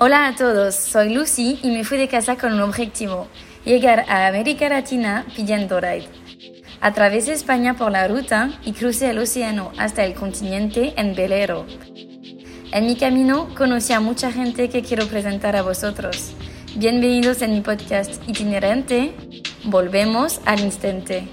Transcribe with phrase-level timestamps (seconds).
[0.00, 3.26] Hola a todos, soy Lucy y me fui de casa con un objetivo,
[3.64, 6.06] llegar a América Latina pidiendo ride.
[6.80, 11.66] Atravesé España por la ruta y crucé el océano hasta el continente en velero.
[12.70, 16.30] En mi camino conocí a mucha gente que quiero presentar a vosotros.
[16.76, 19.16] Bienvenidos en mi podcast itinerante.
[19.64, 21.26] Volvemos al instante.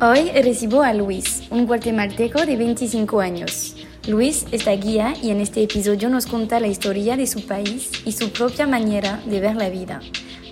[0.00, 3.73] Hoy recibo a Luis, un guatemalteco de 25 años.
[4.06, 8.12] Luis está guía y en este episodio nos cuenta la historia de su país y
[8.12, 10.00] su propia manera de ver la vida.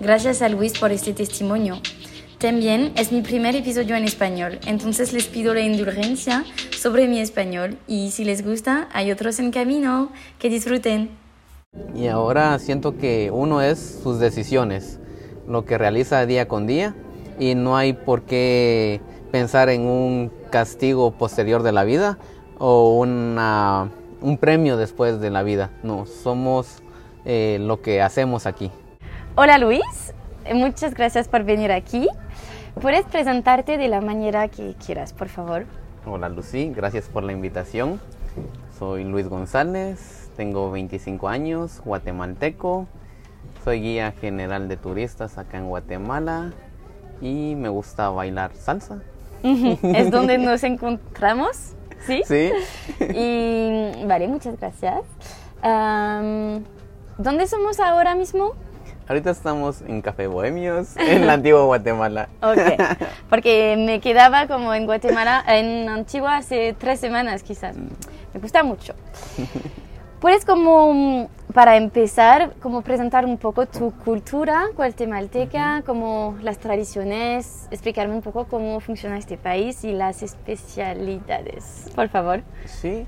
[0.01, 1.79] Gracias a Luis por este testimonio.
[2.39, 7.77] También es mi primer episodio en español, entonces les pido la indulgencia sobre mi español
[7.87, 10.11] y si les gusta, hay otros en camino.
[10.39, 11.11] Que disfruten.
[11.95, 14.99] Y ahora siento que uno es sus decisiones,
[15.47, 16.95] lo que realiza día con día
[17.39, 22.19] y no hay por qué pensar en un castigo posterior de la vida
[22.65, 23.91] o una,
[24.21, 25.71] un premio después de la vida.
[25.83, 26.81] No, somos
[27.25, 28.71] eh, lo que hacemos aquí.
[29.35, 30.15] Hola Luis,
[30.55, 32.09] muchas gracias por venir aquí.
[32.81, 35.67] ¿Puedes presentarte de la manera que quieras, por favor?
[36.07, 38.01] Hola Lucy, gracias por la invitación.
[38.79, 42.87] Soy Luis González, tengo 25 años, guatemalteco.
[43.65, 46.53] Soy guía general de turistas acá en Guatemala
[47.21, 49.03] y me gusta bailar salsa.
[49.43, 51.75] ¿Es donde nos encontramos?
[52.07, 52.23] ¿Sí?
[52.27, 52.53] Sí.
[53.15, 55.01] Y vale, muchas gracias.
[57.19, 58.55] ¿Dónde somos ahora mismo?
[59.09, 62.29] Ahorita estamos en Café Bohemios, en la antigua Guatemala.
[62.43, 62.59] Ok,
[63.29, 67.77] porque me quedaba como en Guatemala, en Antigua hace tres semanas quizás.
[67.77, 68.95] Me gusta mucho.
[70.23, 78.15] ¿Puedes como, para empezar, como presentar un poco tu cultura guatemalteca, como las tradiciones, explicarme
[78.15, 82.43] un poco cómo funciona este país y las especialidades, por favor?
[82.67, 83.05] Sí,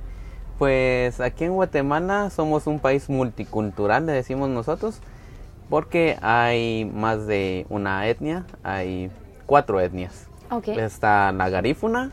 [0.58, 4.98] pues aquí en Guatemala somos un país multicultural, le decimos nosotros,
[5.70, 9.12] porque hay más de una etnia, hay
[9.46, 10.26] cuatro etnias.
[10.50, 10.76] Okay.
[10.80, 12.10] Está la garífuna,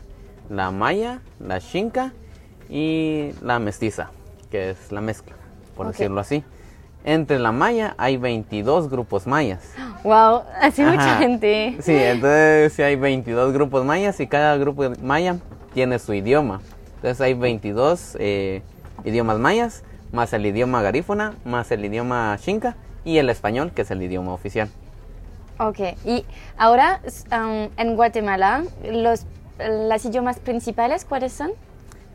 [0.48, 2.12] la maya, la xinca
[2.70, 4.12] y la mestiza
[4.52, 5.34] que es la mezcla,
[5.74, 6.44] por decirlo así.
[7.04, 9.72] Entre la maya hay 22 grupos mayas.
[10.04, 11.76] Wow, así mucha gente.
[11.80, 15.38] Sí, entonces sí hay 22 grupos mayas y cada grupo maya
[15.74, 16.60] tiene su idioma.
[16.96, 18.62] Entonces hay 22 eh,
[19.04, 22.74] idiomas mayas, más el idioma garífona, más el idioma xinca
[23.04, 24.68] y el español, que es el idioma oficial.
[25.60, 26.26] Ok, y
[26.56, 29.24] ahora um, en Guatemala, los,
[29.60, 31.52] ¿los idiomas principales cuáles son?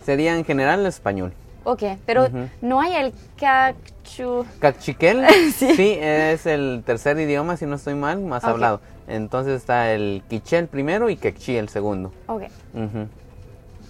[0.04, 1.31] Sería en general el español.
[1.69, 2.29] Ok, pero
[2.61, 4.45] no hay el cachu...
[4.59, 5.97] Cachiquel, ¿Sí?
[6.00, 8.79] es el tercer idioma, si no estoy mal, más hablado.
[9.05, 12.13] Entonces está el quichel primero y quechí el segundo.
[12.27, 12.44] Ok.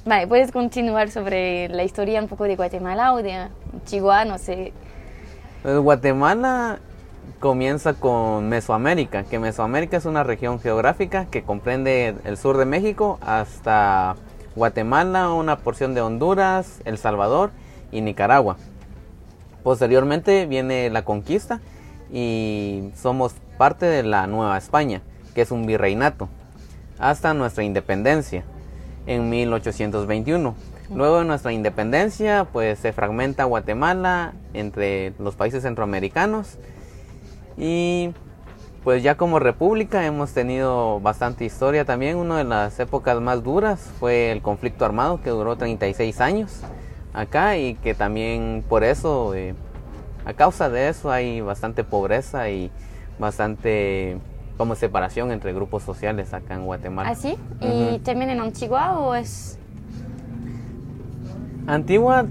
[0.05, 3.47] Vale, puedes continuar sobre la historia un poco de Guatemala o de
[3.85, 4.73] Chihuahua, no sé.
[5.61, 6.79] Pues Guatemala
[7.39, 13.19] comienza con Mesoamérica, que Mesoamérica es una región geográfica que comprende el sur de México
[13.21, 14.15] hasta
[14.55, 17.51] Guatemala, una porción de Honduras, El Salvador
[17.91, 18.57] y Nicaragua.
[19.63, 21.59] Posteriormente viene la conquista
[22.11, 25.01] y somos parte de la Nueva España,
[25.35, 26.29] que es un virreinato,
[26.99, 28.43] hasta nuestra independencia
[29.05, 30.55] en 1821.
[30.93, 36.57] Luego de nuestra independencia, pues se fragmenta Guatemala entre los países centroamericanos
[37.57, 38.13] y
[38.85, 42.15] pues ya como república hemos tenido bastante historia también.
[42.15, 46.61] Una de las épocas más duras fue el conflicto armado que duró 36 años
[47.17, 49.55] acá y que también por eso, eh,
[50.25, 52.71] a causa de eso hay bastante pobreza y
[53.17, 54.17] bastante
[54.57, 57.09] como separación entre grupos sociales acá en Guatemala.
[57.09, 57.35] ¿Ah, sí?
[57.61, 59.59] ¿Y también en Antigua o es...?
[61.67, 62.25] Antigua,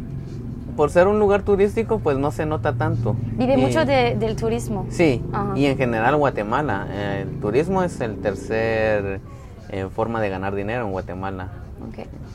[0.76, 3.16] por ser un lugar turístico, pues no se nota tanto.
[3.32, 4.86] Vive mucho del turismo.
[4.88, 5.22] Sí,
[5.54, 6.86] y en general Guatemala.
[7.20, 9.20] El turismo es el tercer
[9.70, 11.50] eh, forma de ganar dinero en Guatemala.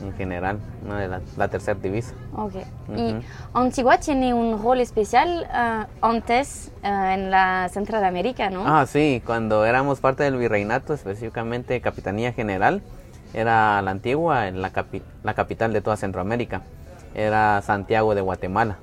[0.02, 2.14] En general, una de la, tercera divisa.
[2.34, 2.64] Okay.
[2.96, 3.16] Y
[3.54, 8.64] Antigua tiene un rol especial uh, antes uh, en la Central América, ¿no?
[8.66, 12.82] Ah, sí, cuando éramos parte del virreinato, específicamente Capitanía General,
[13.34, 14.72] era la antigua, la,
[15.22, 16.62] la capital de toda Centroamérica.
[17.14, 18.78] Era Santiago de Guatemala.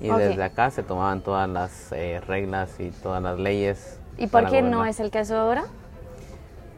[0.00, 3.98] Y desde acá se tomaban todas las eh, reglas y todas las leyes.
[4.18, 5.64] ¿Y por qué no es el caso ahora?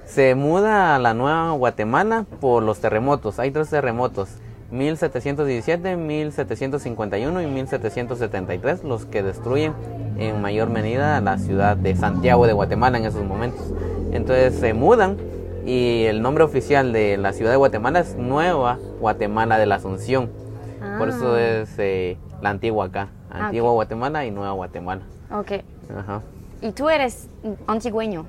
[0.07, 3.39] Se muda a la Nueva Guatemala por los terremotos.
[3.39, 4.31] Hay tres terremotos.
[4.71, 9.75] 1717, 1751 y 1773, los que destruyen
[10.17, 13.73] en mayor medida la ciudad de Santiago de Guatemala en esos momentos.
[14.13, 15.19] Entonces se mudan
[15.67, 20.31] y el nombre oficial de la ciudad de Guatemala es Nueva Guatemala de la Asunción.
[20.99, 21.41] Por eso ah.
[21.41, 23.09] es eh, la antigua acá.
[23.31, 23.73] Ah, Antigua.
[23.73, 25.03] Guatemala y Nueva Guatemala.
[25.31, 25.53] Ok.
[25.97, 26.23] Ajá.
[26.63, 27.29] Y tú eres
[27.67, 28.25] antigüeño.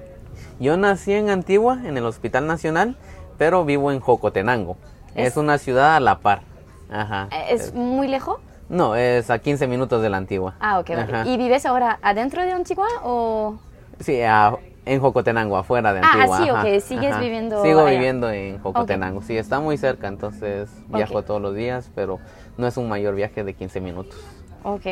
[0.60, 2.98] Yo nací en Antigua, en el Hospital Nacional,
[3.38, 4.78] pero vivo en Jocotenango.
[5.16, 6.42] Es, Es- una ciudad a la par.
[6.90, 7.28] Ajá.
[7.32, 8.38] Eh, ¿Es muy lejos?
[8.70, 10.56] No, es a 15 minutos de la Antigua.
[10.60, 11.30] Ah, ok, vale.
[11.30, 13.58] ¿Y vives ahora adentro de Antigua o...?
[14.00, 14.56] Sí, a-
[14.86, 16.38] en Jocotenango, afuera de Ah, Antigua.
[16.38, 17.20] sí, ajá, ok, sigues ajá.
[17.20, 17.92] viviendo Sigo allá.
[17.92, 19.22] viviendo en Jocotenango.
[19.22, 22.20] Sí, está muy cerca, entonces viajo todos los días, pero
[22.58, 24.18] no es un mayor viaje de 15 minutos.
[24.64, 24.86] Ok.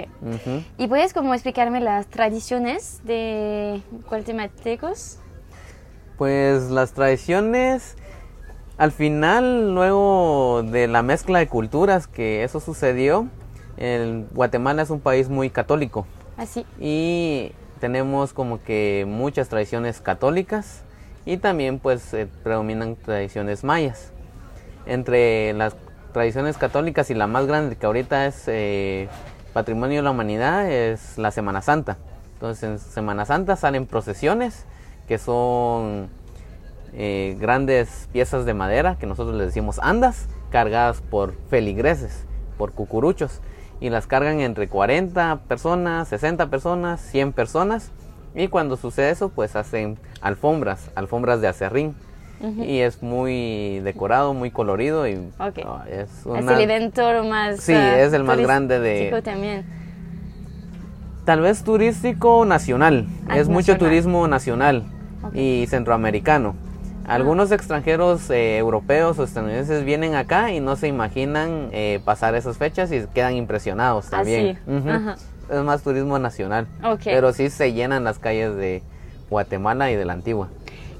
[0.77, 5.19] ¿Y puedes como explicarme las tradiciones de guatemaltecos?
[6.17, 7.95] Pues las tradiciones,
[8.77, 13.27] al final, luego de la mezcla de culturas que eso sucedió,
[13.77, 16.07] el Guatemala es un país muy católico
[16.37, 16.65] Así.
[16.79, 17.51] y
[17.81, 20.83] tenemos como que muchas tradiciones católicas
[21.25, 24.11] y también pues eh, predominan tradiciones mayas.
[24.85, 25.75] Entre las
[26.13, 29.09] tradiciones católicas y la más grande que ahorita es eh,
[29.51, 31.97] patrimonio de la humanidad es la Semana Santa.
[32.35, 34.65] Entonces en Semana Santa salen procesiones
[35.07, 36.09] que son
[36.93, 42.25] eh, grandes piezas de madera que nosotros les decimos andas cargadas por feligreses,
[42.57, 43.41] por cucuruchos
[43.81, 47.91] y las cargan entre 40 personas, 60 personas, 100 personas
[48.33, 51.95] y cuando sucede eso pues hacen alfombras, alfombras de acerrín
[52.59, 55.51] y es muy decorado, muy colorido y ah,
[55.89, 57.59] es el evento más...
[57.59, 59.65] Sí, ah, es el más grande de- también.
[61.25, 63.07] Tal vez turístico nacional.
[63.27, 63.79] Ah, es mucho nacional.
[63.79, 64.83] turismo nacional
[65.25, 65.35] Ok.
[65.35, 66.55] y centroamericano.
[67.07, 72.57] Algunos extranjeros eh, europeos o estadounidenses vienen acá y no se imaginan eh, pasar esas
[72.57, 74.59] fechas y quedan impresionados Ah, también.
[74.65, 74.71] sí.
[74.71, 74.89] Ujú.
[74.89, 75.15] Ajá.
[75.51, 76.65] Es más turismo nacional.
[76.83, 77.01] Ok.
[77.03, 78.81] Pero sí se llenan las calles de
[79.29, 80.49] Guatemala y de la Antigua.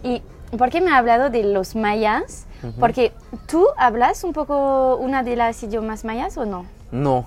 [0.04, 0.22] ¿Y
[0.56, 2.45] por qué me ha hablado de los mayas?
[2.80, 3.12] Porque
[3.48, 6.66] tú hablas un poco una de las idiomas mayas o no?
[6.92, 7.25] No.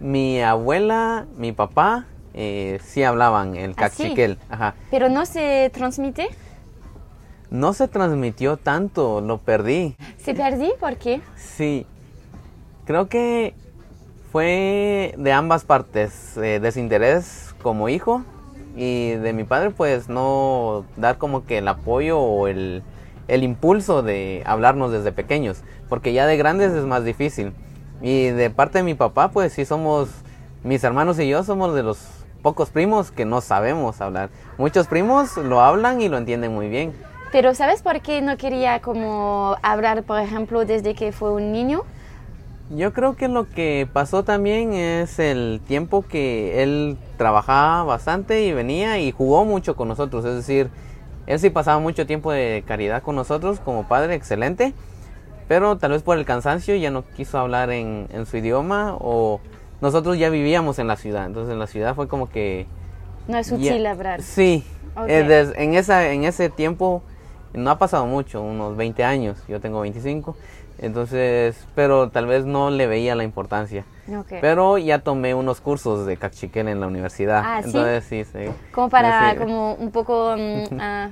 [0.00, 4.02] Mi abuela, mi papá, eh, sí hablaban el ¿Ah, sí?
[4.02, 4.38] cachiquel.
[4.48, 4.74] Ajá.
[4.90, 6.28] Pero no se transmite.
[7.50, 9.96] No se transmitió tanto, lo perdí.
[10.18, 10.72] ¿Se perdí?
[10.80, 11.20] ¿Por qué?
[11.36, 11.86] Sí,
[12.84, 13.54] creo que
[14.32, 18.24] fue de ambas partes, eh, desinterés como hijo
[18.76, 22.82] y de mi padre pues no dar como que el apoyo o el,
[23.28, 27.52] el impulso de hablarnos desde pequeños, porque ya de grandes es más difícil.
[28.02, 30.08] Y de parte de mi papá pues sí somos,
[30.64, 31.98] mis hermanos y yo somos de los
[32.44, 34.28] pocos primos que no sabemos hablar.
[34.58, 36.92] Muchos primos lo hablan y lo entienden muy bien.
[37.32, 41.84] Pero ¿sabes por qué no quería como hablar, por ejemplo, desde que fue un niño?
[42.68, 48.52] Yo creo que lo que pasó también es el tiempo que él trabajaba bastante y
[48.52, 50.26] venía y jugó mucho con nosotros.
[50.26, 50.68] Es decir,
[51.26, 54.74] él sí pasaba mucho tiempo de caridad con nosotros como padre, excelente.
[55.48, 59.40] Pero tal vez por el cansancio ya no quiso hablar en, en su idioma o
[59.84, 61.26] nosotros ya vivíamos en la ciudad.
[61.26, 62.66] Entonces en la ciudad fue como que...
[63.28, 64.22] No es ya- útil hablar.
[64.22, 64.64] Sí.
[64.96, 65.08] Ok.
[65.08, 67.02] Eh, des- en, esa, en ese tiempo
[67.52, 69.36] no ha pasado mucho, unos 20 años.
[69.46, 70.34] Yo tengo 25.
[70.78, 73.84] Entonces, pero tal vez no le veía la importancia.
[74.08, 74.32] Ok.
[74.40, 77.42] Pero ya tomé unos cursos de cachiquel en la universidad.
[77.44, 77.66] Ah, ¿sí?
[77.68, 78.50] Entonces sí, sí.
[78.72, 79.36] como para Sí.
[79.36, 81.10] como un poco mm, ah,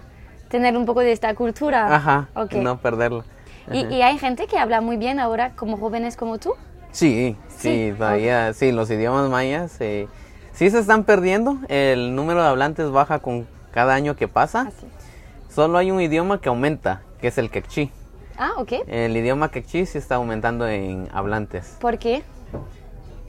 [0.48, 1.94] tener un poco de esta cultura.
[1.94, 2.54] Ajá, Ok.
[2.54, 3.24] no perderla.
[3.70, 6.54] ¿Y, y hay gente que habla muy bien ahora como jóvenes como tú.
[6.92, 10.08] Sí, Sí, sí, todavía, sí, los idiomas mayas eh,
[10.52, 11.58] sí se están perdiendo.
[11.68, 14.62] El número de hablantes baja con cada año que pasa.
[14.62, 14.86] Así.
[15.48, 17.92] Solo hay un idioma que aumenta, que es el quechí.
[18.36, 18.72] Ah, ok.
[18.88, 21.76] El idioma quechí sí está aumentando en hablantes.
[21.80, 22.24] ¿Por qué?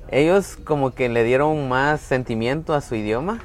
[0.10, 3.40] Ellos como que le dieron más sentimiento a su idioma,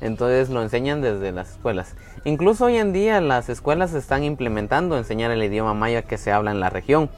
[0.00, 1.94] entonces lo enseñan desde las escuelas.
[2.24, 6.52] Incluso hoy en día las escuelas están implementando enseñar el idioma maya que se habla
[6.52, 7.10] en la región.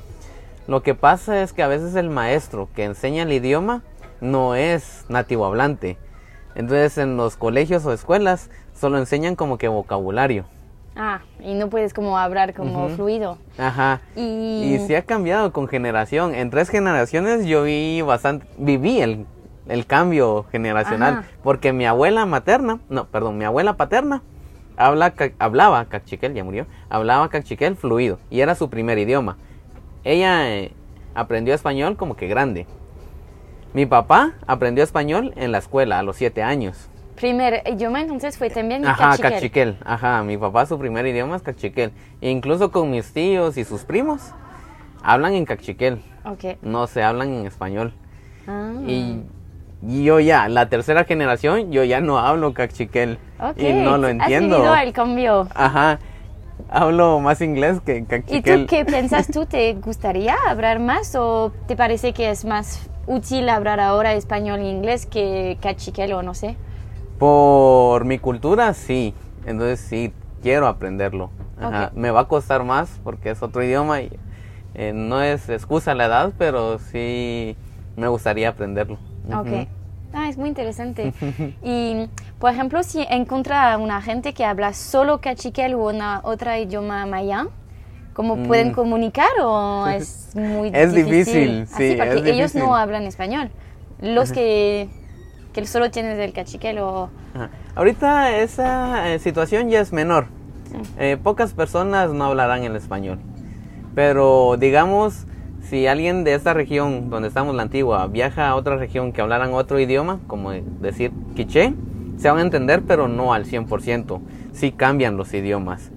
[0.67, 3.83] Lo que pasa es que a veces el maestro que enseña el idioma
[4.21, 5.99] no es nativo hablante.
[6.55, 10.45] Entonces en los colegios o escuelas solo enseñan como que vocabulario.
[10.97, 13.37] Ah, y no puedes como hablar como fluido.
[13.59, 14.01] Ajá.
[14.15, 16.35] Y, Y sí ha cambiado con generación.
[16.35, 19.27] En tres generaciones yo vi bastante, viví el,
[19.67, 21.15] el cambio generacional.
[21.15, 21.25] Ajá.
[21.43, 24.23] Porque mi abuela materna, no, perdón, mi abuela paterna
[24.77, 29.37] habla, ca- hablaba cachiquel, ya murió, hablaba cachiquel fluido y era su primer idioma.
[30.05, 30.73] Ella eh,
[31.15, 32.67] aprendió español como que grande.
[33.73, 36.89] Mi papá aprendió español en la escuela a los siete años.
[37.17, 39.33] primer idioma entonces fue también Ajá, cachiquel.
[39.33, 39.77] cachiquel.
[39.85, 41.93] Ajá, mi papá su primer idioma es cachiquel.
[42.21, 44.33] E incluso con mis tíos y sus primos
[45.03, 46.01] hablan en cachiquel.
[46.25, 46.59] Ok.
[46.63, 47.93] No se hablan en español.
[48.47, 49.23] Ah, Y,
[49.87, 53.19] y yo ya, la tercera generación, yo ya no hablo cachiquel.
[53.41, 53.59] ok.
[53.59, 54.57] Y no lo Has entiendo.
[54.57, 55.49] vivido el cambio.
[55.55, 55.99] Ajá.
[56.75, 58.67] Hablo más inglés que ¿Y cachiquel.
[58.67, 59.47] tú qué piensas tú?
[59.47, 64.69] ¿Te gustaría hablar más o te parece que es más útil hablar ahora español e
[64.69, 66.57] inglés que cachiquel o no sé.
[67.19, 69.15] Por mi cultura, sí.
[69.47, 70.13] Entonces sí,
[70.43, 71.31] quiero aprenderlo.
[71.61, 71.93] Ajá.
[71.95, 74.11] Me va a costar más porque es otro idioma y
[74.75, 77.57] eh, no es excusa la edad, pero sí
[77.97, 78.99] me gustaría aprenderlo.
[79.33, 79.69] Ok.
[80.15, 81.13] Ah, es muy interesante.
[81.63, 87.05] y, por ejemplo, si encuentra una gente que habla solo cachiquel o una otra idioma
[87.07, 87.47] maya,
[88.13, 88.75] ¿cómo pueden Mm.
[88.75, 91.15] comunicar o es muy Es difícil?
[91.15, 92.75] difícil, Ah, sí, porque es ellos no difícil.
[92.75, 93.51] hablan español.
[94.01, 94.89] Los que,
[95.53, 97.09] que solo tienen el cachiquel o...
[97.35, 97.51] Ajá.
[97.75, 100.27] Ahorita esa eh, situación ya es menor.
[100.27, 100.83] Mm.
[101.01, 103.19] Eh, pocas personas no hablarán el español.
[103.95, 105.27] Pero digamos,
[105.75, 109.53] si alguien de esta región donde estamos la antigua viaja a otra región que hablaran
[109.55, 111.75] otro idioma, como decir quiché,
[112.17, 114.21] se van a entender, pero no al 100%.
[114.53, 115.91] Sí cambian los idiomas.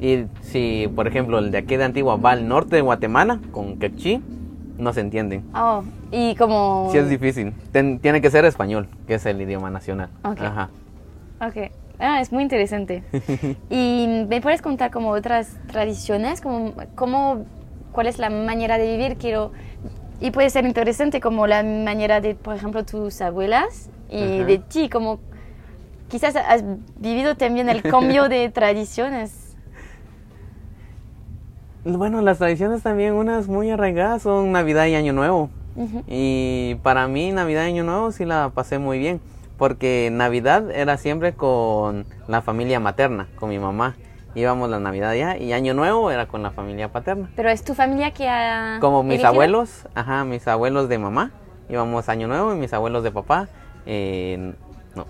[0.00, 3.78] Y si, por ejemplo, el de aquí de Antigua va al norte de Guatemala con
[3.78, 4.20] quechí,
[4.76, 5.44] no se entienden.
[5.54, 6.88] Oh, y como...
[6.90, 7.52] Sí es difícil.
[7.70, 10.08] Ten- tiene que ser español, que es el idioma nacional.
[10.24, 10.40] Ok.
[10.40, 10.70] Ajá.
[11.40, 11.70] Ok.
[12.00, 13.04] Ah, es muy interesante.
[13.70, 16.40] ¿Y me puedes contar como otras tradiciones?
[16.40, 17.44] Como, como,
[17.92, 19.16] ¿Cuál es la manera de vivir?
[19.16, 19.52] Quiero...
[20.20, 24.88] Y puede ser interesante como la manera de, por ejemplo, tus abuelas y de ti,
[24.88, 25.18] como
[26.08, 26.62] quizás has
[26.96, 29.56] vivido también el cambio de tradiciones.
[31.84, 35.50] Bueno, las tradiciones también, unas muy arraigadas, son Navidad y Año Nuevo.
[36.06, 39.20] Y para mí, Navidad y Año Nuevo sí la pasé muy bien.
[39.58, 43.96] Porque Navidad era siempre con la familia materna, con mi mamá.
[44.34, 47.28] Íbamos la Navidad allá y Año Nuevo era con la familia paterna.
[47.36, 48.78] Pero es tu familia que ha...
[48.80, 49.28] Como mis elegido?
[49.28, 51.30] abuelos, ajá, mis abuelos de mamá,
[51.68, 53.48] íbamos Año Nuevo y mis abuelos de papá,
[53.84, 54.54] eh,
[54.94, 55.06] no.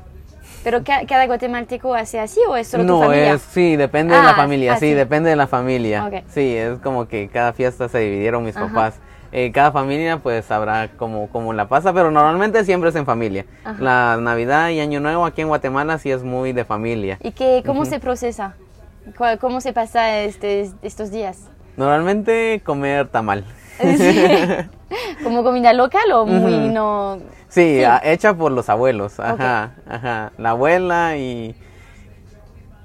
[0.65, 3.35] ¿Pero ca- cada guatemalteco hace así o es solo tu no, familia?
[3.35, 6.05] es, sí, depende de Ah, la familia, ah, sí, depende de la familia.
[6.07, 6.15] Ok.
[6.29, 8.67] Sí, es como que cada fiesta se dividieron mis Ajá.
[8.67, 8.95] papás.
[9.35, 13.47] Eh, cada familia pues sabrá cómo, cómo la pasa, pero normalmente siempre es en familia.
[13.65, 13.81] Ajá.
[13.83, 17.19] La Navidad y Año Nuevo aquí en Guatemala sí es muy de familia.
[17.23, 18.57] ¿Y que, cómo se procesa?
[19.17, 21.49] ¿Cuál- ¿Cómo se pasa este, estos días?
[21.77, 23.45] Normalmente comer tamal.
[25.23, 26.73] ¿Como comida local o muy Ujú.
[26.73, 27.19] no...?
[27.49, 27.85] Sí, Sí.
[28.05, 31.55] hecha por los abuelos, ajá, ajá, la abuela y...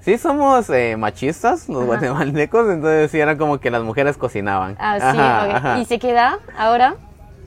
[0.01, 1.85] Sí somos eh, machistas, los Ajá.
[1.85, 4.75] guatemaltecos, entonces sí era como que las mujeres cocinaban.
[4.79, 5.55] Ah, sí, Ajá, ok.
[5.55, 5.77] ajá.
[5.79, 6.95] ¿Y se queda ahora?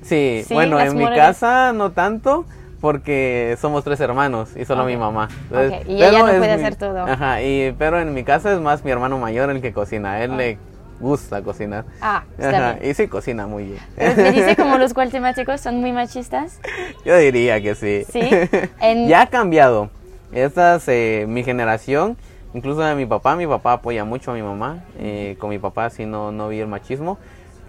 [0.02, 2.44] Sí, Sí, bueno, en mi casa no tanto,
[2.80, 5.28] porque somos tres hermanos y solo mi mamá.
[5.50, 7.04] Ok, y ella no puede mi- hacer todo.
[7.04, 10.36] Ajá, y, pero en mi casa es más mi hermano mayor el que cocina, él
[10.36, 10.58] le
[10.98, 11.84] gusta cocinar.
[12.00, 12.90] Ah, está bien.
[12.90, 13.78] y sí cocina muy bien.
[13.96, 16.60] Pero me dice como los guatemaltecos son muy machistas.
[17.04, 18.04] Yo diría que sí.
[18.10, 18.20] Sí,
[18.80, 19.90] en- ya ha cambiado.
[20.32, 22.16] Esta es eh, mi generación,
[22.54, 23.34] incluso de mi papá.
[23.36, 24.84] Mi papá apoya mucho a mi mamá.
[24.98, 27.18] eh, con mi papá sí no, no vi el machismo,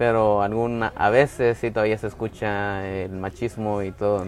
[0.01, 4.25] pero alguna, a veces sí todavía se escucha el machismo y todo.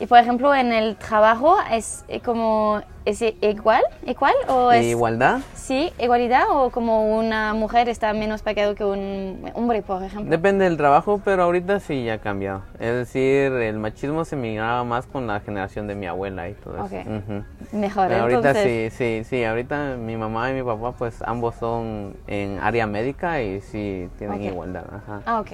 [0.00, 3.82] Y por ejemplo, en el trabajo, ¿es eh, como es igual?
[4.06, 4.32] ¿Igual?
[4.48, 5.40] ¿O es, ¿Igualdad?
[5.54, 10.30] Sí, igualdad o como una mujer está menos pagado que un hombre, por ejemplo.
[10.30, 12.62] Depende del trabajo, pero ahorita sí ya ha cambiado.
[12.78, 16.74] Es decir, el machismo se migraba más con la generación de mi abuela y todo
[16.76, 16.84] eso.
[16.84, 16.92] Ok.
[17.06, 17.44] Ujú.
[17.76, 18.92] Mejor, Pero ahorita entonces.
[18.94, 23.42] sí, sí, sí, ahorita mi mamá y mi papá pues ambos son en área médica
[23.42, 24.84] y sí tienen igualdad.
[24.90, 25.20] Ajá.
[25.26, 25.52] Ah, ok.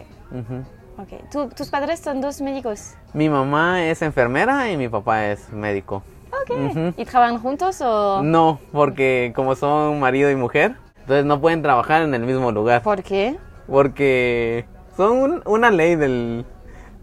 [0.99, 1.09] Ok.
[1.33, 2.95] ¿Tú- ¿Tus padres son dos médicos?
[3.15, 6.03] Mi mamá es enfermera y mi papá es médico.
[6.33, 6.95] Ok.
[6.97, 8.23] ¿Y trabajan juntos o...?
[8.23, 12.83] No, porque como son marido y mujer, entonces no pueden trabajar en el mismo lugar.
[12.83, 13.37] ¿Por qué?
[13.67, 14.65] Porque
[14.97, 16.45] son un- una ley del,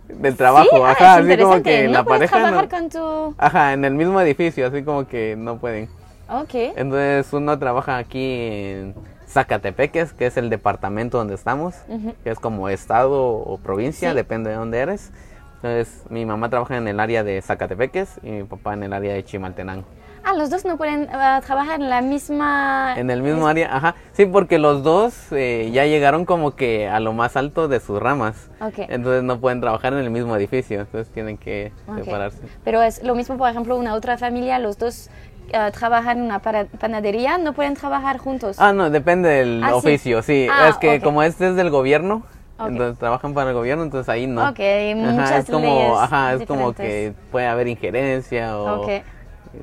[0.10, 0.68] del trabajo.
[0.72, 3.36] sí, ah, Ajá, así como que no la pareja trabajar no- con tu...
[3.38, 5.90] Ajá, en el mismo edificio, así como que no pueden.
[6.30, 6.54] Ok.
[6.76, 8.96] Entonces uno trabaja aquí en
[9.28, 11.76] Zacatepeques, que es el departamento donde estamos,
[12.24, 14.16] que es como estado o provincia, Sí.
[14.16, 15.12] depende de dónde eres.
[15.62, 19.14] Entonces mi mamá trabaja en el área de Zacatepeques y mi papá en el área
[19.14, 19.86] de Chimaltenango.
[20.24, 22.96] Ah, los dos no pueden ah, trabajar en la misma...
[22.98, 23.96] En el mismo área, ajá.
[24.12, 28.00] Sí, porque los dos eh, ya llegaron como que a lo más alto de sus
[28.02, 28.50] ramas.
[28.60, 28.80] Ok.
[28.90, 32.40] Entonces no pueden trabajar en el mismo edificio, entonces tienen que separarse.
[32.66, 35.10] Pero es lo mismo, por ejemplo, una otra familia, los dos
[35.54, 38.58] ah, trabajan en una panadería, no pueden trabajar juntos.
[38.60, 40.48] Ah, no, depende del Ah, oficio, sí.
[40.52, 42.24] Ah, es que como este es del gobierno,
[42.60, 42.70] Ok.
[42.70, 44.50] entonces trabajan para el gobierno, entonces ahí no.
[44.50, 46.86] Ok, hay Ajá, muchas es como, leyes ajá, es como diferentes.
[46.86, 48.90] que puede haber injerencia o Ok.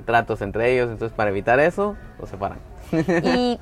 [0.06, 2.58] tratos entre ellos, entonces para evitar eso, los separan.
[3.22, 3.58] Y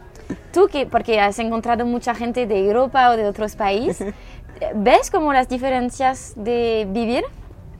[0.53, 4.15] tú, que, porque has encontrado mucha gente de Europa o de otros países,
[4.75, 7.25] ¿ves como las diferencias de vivir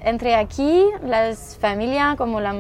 [0.01, 2.55] entre aquí, las familias, como la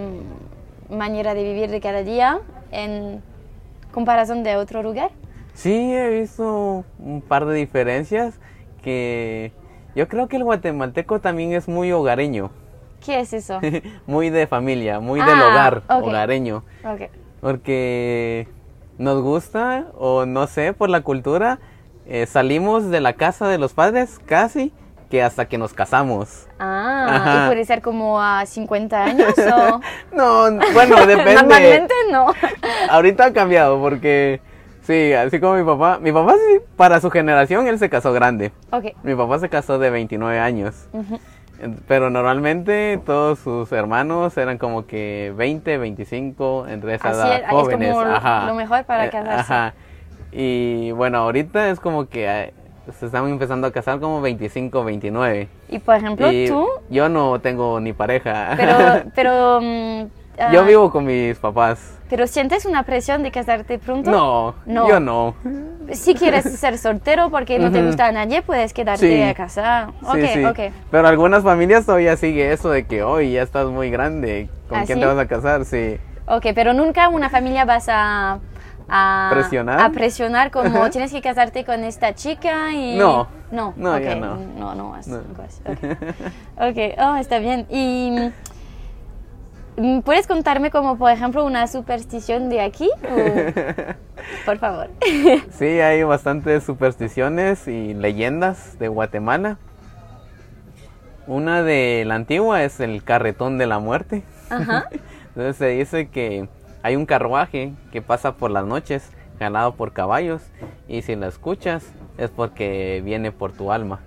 [0.90, 3.22] manera de vivir de cada día en
[3.90, 5.10] comparación de otro lugar?
[5.54, 8.38] Sí, he visto un par de diferencias
[8.82, 9.52] que
[9.94, 12.50] Yo creo que el guatemalteco también es muy hogareño,
[13.04, 13.60] ¿Qué es eso?
[14.06, 16.62] muy de familia, muy del Ah, hogar, hogareño.
[16.84, 17.10] Ok.
[17.40, 18.46] Porque
[18.98, 21.58] nos gusta, o no sé, por la cultura,
[22.06, 24.72] eh, salimos de la casa de los padres casi
[25.10, 26.46] que hasta que nos casamos.
[26.58, 27.44] Ah, Ajá.
[27.44, 29.80] ¿y puede ser como a 50 años o...?
[30.14, 31.34] No, bueno, depende.
[31.34, 32.26] Normalmente no.
[32.88, 34.40] Ahorita ha cambiado porque,
[34.82, 38.52] sí, así como mi papá, mi papá sí, para su generación él se casó grande.
[38.70, 38.86] Ok.
[39.02, 40.88] Mi papá se casó de 29 años.
[41.60, 47.34] En- Pero normalmente todos sus hermanos eran como que 20, 25, entre esa Así edad,
[47.36, 47.92] es, es jóvenes.
[47.94, 48.46] como ajá.
[48.46, 49.40] lo mejor para Eh, casarse.
[49.52, 49.74] Ajá.
[50.32, 52.52] Y bueno, ahorita es como que eh,
[52.98, 55.48] se están empezando a casar como 25, 29.
[55.68, 58.54] Y por ejemplo, y tú, yo no tengo ni pareja.
[58.56, 59.60] pero, pero,
[60.38, 61.98] ah, yo vivo con mis papás.
[62.08, 64.10] pero sientes una presión de casarte pronto.
[64.10, 64.88] No, No.
[64.88, 65.34] yo no.
[65.92, 67.86] Si quieres ser soltero porque no te Ujú.
[67.88, 69.22] gusta a nadie, puedes quedarte Sí.
[69.22, 69.92] a casa.
[70.14, 70.44] Sí, sí.
[70.44, 70.58] ok.
[70.90, 74.48] Pero algunas familias todavía sigue eso de que hoy ya estás muy grande.
[74.68, 75.64] ¿Con ¿Ah, quién te vas a casar?
[75.64, 75.98] Sí.
[76.26, 78.38] Ok, pero nunca una familia vas a...
[78.88, 79.80] a ¿Presionar?
[79.80, 82.96] A presionar como tienes que casarte con esta chica y...
[82.96, 83.26] No.
[83.50, 84.36] No, No, ok, ya no.
[84.36, 85.06] No, no vas.
[85.08, 85.16] No.
[85.16, 85.96] algo así, Ok,
[86.70, 87.66] Ok, oh, está bien.
[87.70, 88.30] Y...
[89.76, 92.88] mm, ¿Puedes contarme como, por ejemplo, una superstición de aquí?
[93.10, 93.94] O-
[94.46, 94.88] Por favor.
[95.52, 99.58] Sí, hay bastantes supersticiones y leyendas de Guatemala.
[101.26, 104.22] Una de la antigua es el carretón de la muerte.
[104.50, 104.86] Ajá.
[105.28, 106.48] Entonces se dice que
[106.82, 110.42] hay un carruaje que pasa por las noches jalado por caballos
[110.88, 111.84] y si la escuchas
[112.18, 114.00] es porque viene por tu alma.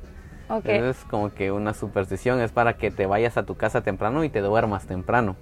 [0.49, 0.65] Ok.
[0.65, 4.29] Entonces como que una superstición es para que te vayas a tu casa temprano y
[4.29, 5.35] te duermas temprano.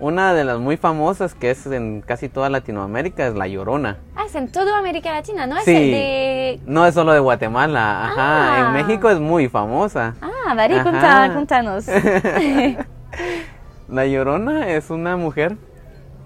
[0.00, 3.98] Una de las muy famosas que es en casi toda Latinoamérica es la Llorona.
[4.14, 5.56] Ah, es en toda América Latina, ¿no?
[5.58, 5.72] Es Sí.
[5.72, 6.60] de...
[6.66, 8.14] No es solo de Guatemala, ajá.
[8.16, 8.66] Ah.
[8.68, 10.14] En México es muy famosa.
[10.22, 11.86] Ah, conta- contanos.
[13.88, 15.56] La Llorona es una mujer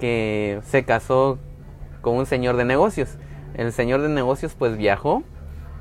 [0.01, 1.39] que se casó
[2.03, 3.17] con un señor de negocios.
[3.55, 5.23] El señor de negocios pues viajó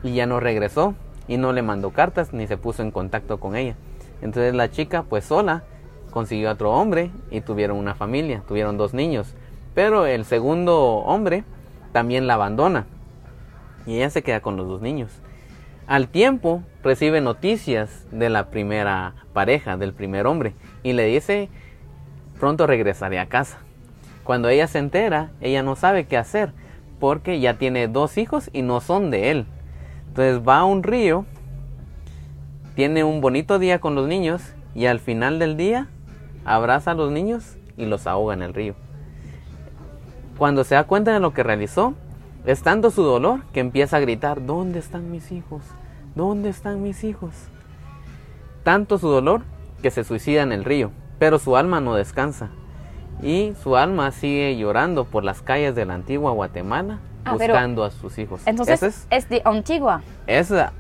[0.03, 0.93] y ya no regresó
[1.27, 3.75] y no le mandó cartas ni se puso en contacto con ella.
[4.21, 5.63] Entonces la chica pues sola
[6.11, 9.33] consiguió a otro hombre y tuvieron una familia, tuvieron dos niños.
[9.73, 11.43] Pero el segundo hombre
[11.91, 12.85] también la abandona
[13.85, 15.11] y ella se queda con los dos niños.
[15.87, 21.49] Al tiempo recibe noticias de la primera pareja, del primer hombre, y le dice,
[22.39, 23.59] pronto regresaré a casa.
[24.23, 26.53] Cuando ella se entera, ella no sabe qué hacer,
[26.99, 29.45] porque ya tiene dos hijos y no son de él.
[30.07, 31.25] Entonces va a un río,
[32.75, 35.89] tiene un bonito día con los niños, y al final del día
[36.45, 38.75] abraza a los niños y los ahoga en el río.
[40.37, 41.93] Cuando se da cuenta de lo que realizó,
[42.45, 45.63] es tanto su dolor que empieza a gritar, ¿dónde están mis hijos?
[46.15, 47.31] ¿Dónde están mis hijos?
[48.63, 49.41] Tanto su dolor
[49.81, 52.49] que se suicida en el río, pero su alma no descansa.
[53.21, 57.91] Y su alma sigue llorando por las calles de la antigua Guatemala, Ah, buscando a
[57.91, 58.41] sus hijos.
[58.47, 60.01] Entonces, ese, es, es de Antigua.
[60.25, 60.73] esa-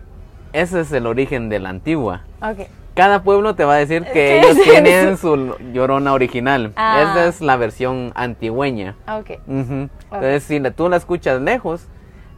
[0.53, 2.21] ese es el origen de la antigua.
[2.41, 2.67] Ok.
[2.95, 5.35] Cada pueblo te va a decir que ¿Qué ellos es tienen eso?
[5.35, 6.73] su llorona original.
[6.75, 7.01] Ah.
[7.01, 8.95] Esa es la versión antigüeña.
[9.07, 9.39] Ok.
[9.47, 9.89] Ujú.
[10.11, 11.87] Entonces, si tú la escuchas lejos,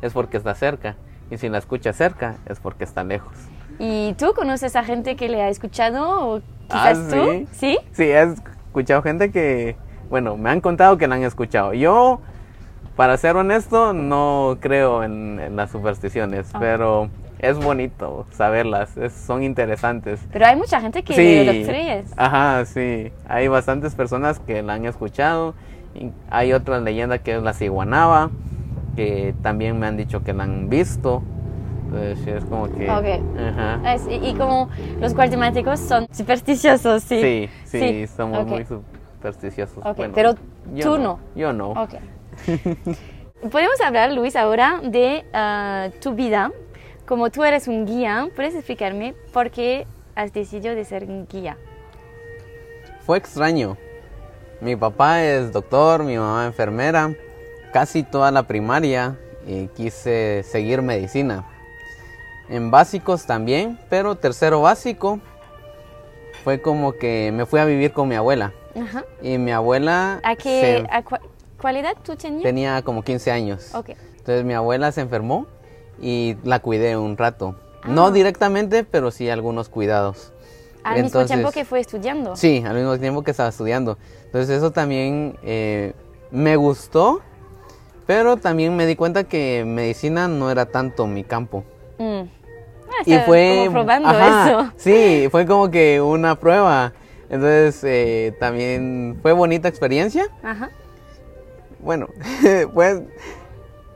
[0.02, 0.96] es porque está cerca.
[1.32, 3.34] Y si la escuchas cerca, es porque está lejos.
[3.80, 6.36] ¿Y tú conoces a gente que le ha escuchado?
[6.36, 7.32] ¿O Ah, quizás tú?
[7.32, 7.48] ¿sí?
[7.52, 7.78] ¿Sí?
[7.92, 9.76] Sí, he escuchado gente que,
[10.10, 11.74] bueno, me han contado que la han escuchado.
[11.74, 12.22] Yo,
[12.96, 16.60] para ser honesto, no creo en, en las supersticiones, Ah.
[16.60, 17.10] pero
[17.44, 20.20] es bonito saberlas, es- son interesantes.
[20.32, 21.46] Pero hay mucha gente que Sí.
[21.66, 22.24] lo.
[22.24, 23.12] Ajá, sí.
[23.28, 25.54] Hay bastantes personas que la han escuchado.
[25.96, 28.32] y hay otra leyenda que es la ciguanaba,
[28.96, 31.22] que también me han dicho que la han visto.
[31.86, 32.90] Entonces, sí, es como que...
[32.90, 33.40] Ok.
[33.40, 33.94] Ajá.
[33.94, 37.22] Es- y, y como los guatemaltecos son supersticiosos, sí.
[37.22, 38.48] Sí, sí, somos ok.
[38.48, 39.86] muy supersticiosos.
[39.86, 40.34] Ok, Bueno, pero
[40.82, 41.20] tú no.
[41.36, 41.70] Yo no.
[41.74, 41.94] Ok.
[43.52, 46.52] Podemos hablar, Luis, ahora de ah, tu vida.
[47.06, 49.86] Como tú eres un guía, ¿puedes explicarme por qué
[50.16, 51.58] has decidido de ser un guía?
[53.06, 53.78] Fue extraño.
[54.62, 57.14] Mi papá es doctor, mi mamá enfermera.
[57.74, 61.44] Casi toda la primaria y quise seguir medicina.
[62.50, 65.20] En básicos también, pero tercero básico
[66.44, 68.54] fue como que me fui a vivir con mi abuela.
[68.80, 69.04] Ajá.
[69.22, 71.22] Y mi abuela ¿A qué, se- a cua-
[71.60, 72.44] cuál edad tú tenías?
[72.44, 73.74] tenía como 15 años.
[73.76, 73.90] Ok.
[73.90, 75.48] Entonces mi abuela se enfermó
[76.04, 77.56] y la cuidé un rato.
[77.86, 78.12] No Ah.
[78.12, 80.32] directamente, pero sí algunos cuidados.
[80.84, 82.36] Al mismo tiempo que fue estudiando.
[82.36, 83.98] Sí, al mismo tiempo que estaba estudiando.
[84.26, 85.94] Entonces eso también eh,
[86.30, 87.22] me gustó,
[88.06, 91.64] pero también me di cuenta que medicina no era tanto mi campo.
[91.98, 92.22] Mm.
[92.90, 94.72] Ah, y fue como probando ajá, eso.
[94.76, 96.92] Sí, fue como que una prueba.
[97.30, 100.28] Entonces eh, también fue bonita experiencia.
[100.44, 100.70] Ajá.
[101.80, 102.08] Bueno,
[102.74, 103.02] pues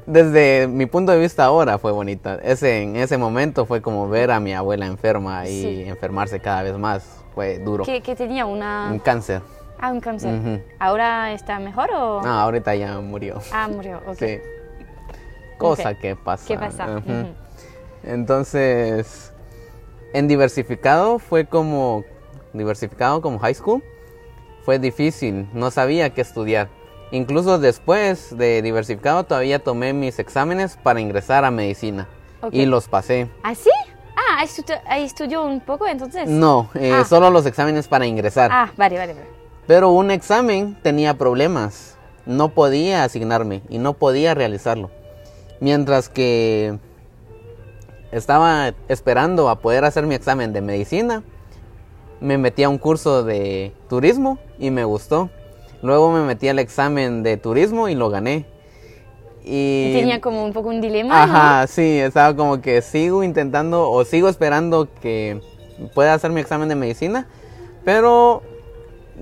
[0.08, 2.39] desde mi punto de vista ahora fue bonita.
[2.41, 5.84] Ese, en ese momento fue como ver a mi abuela enferma y Sí.
[5.86, 7.24] enfermarse cada vez más.
[7.36, 7.84] Fue duro.
[7.84, 8.46] ¿Qué, qué tenía?
[8.48, 8.89] Una...
[8.91, 9.41] Un cáncer.
[9.80, 10.63] Ah, un cáncer.
[10.80, 12.22] ¿Ahora está mejor o...?
[12.24, 13.39] No, ahorita ya murió.
[13.54, 14.17] Ah, murió, ok.
[14.17, 14.39] Sí.
[15.60, 16.48] Cosa que pasa.
[16.48, 17.02] ¿Qué pasa?
[18.04, 19.34] Entonces,
[20.13, 22.06] en diversificado fue como
[22.54, 23.84] diversificado como high school.
[24.63, 26.70] Fue difícil, no sabía qué estudiar.
[27.12, 32.08] Incluso después de diversificado todavía tomé mis exámenes para ingresar a medicina
[32.52, 33.30] y los pasé.
[33.43, 33.70] ¿Ah, sí?
[34.15, 34.43] Ah,
[35.00, 36.28] estudió un poco entonces.
[36.28, 37.06] No, eh, Ah.
[37.06, 38.52] solo los exámenes para ingresar.
[38.52, 39.26] Ah, vale, vale, vale.
[39.67, 41.98] Pero un examen tenía problemas.
[42.26, 44.91] No podía asignarme y no podía realizarlo.
[45.62, 46.78] Mientras que
[48.12, 51.24] estaba esperando a poder hacer mi examen de medicina,
[52.20, 55.30] me metí a un curso de turismo y me gustó.
[55.81, 58.45] Luego me metí al examen de turismo y lo gané.
[59.43, 64.03] Y, tenía como un poco un dilema, Ajá, sí, estaba como que sigo intentando o
[64.03, 65.39] sigo esperando que
[65.93, 67.27] pueda hacer mi examen de medicina,
[67.85, 68.41] pero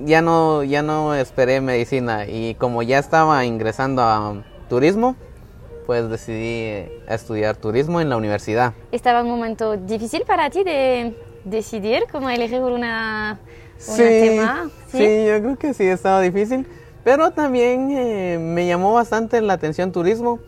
[0.03, 5.15] ya no, ya no esperé medicina y como ya estaba ingresando a turismo,
[5.85, 8.73] pues decidí eh, estudiar turismo en la universidad.
[8.91, 13.39] ¿Estaba un momento difícil para ti de decidir cómo elegir una,
[13.87, 14.69] un tema?
[14.91, 16.65] sí, yo creo que sí, estaba difícil,
[17.03, 20.39] pero también eh, me llamó bastante la atención turismo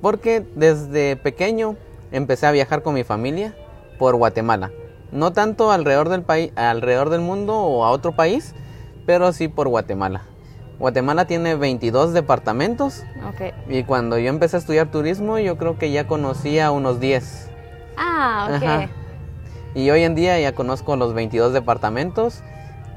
[0.00, 1.76] porque desde pequeño
[2.12, 3.54] empecé a viajar con mi familia
[3.98, 4.70] por Guatemala.
[5.12, 8.54] No tanto alrededor del país, alrededor del mundo o a otro país,
[9.06, 10.22] pero sí por Guatemala.
[10.78, 13.54] Guatemala tiene 22 departamentos Ok.
[13.68, 17.48] y cuando yo empecé a estudiar turismo yo creo que ya conocía unos 10.
[17.96, 18.62] Ah, ok.
[18.62, 18.88] Ajá.
[19.76, 22.42] Y hoy en día ya conozco los 22 departamentos,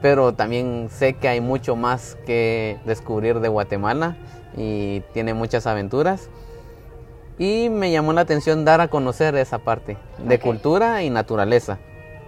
[0.02, 4.16] pero también sé que hay mucho más que descubrir de Guatemala
[4.56, 6.30] y tiene muchas aventuras.
[7.40, 11.78] Y me llamó la atención dar a conocer esa parte de cultura y naturaleza.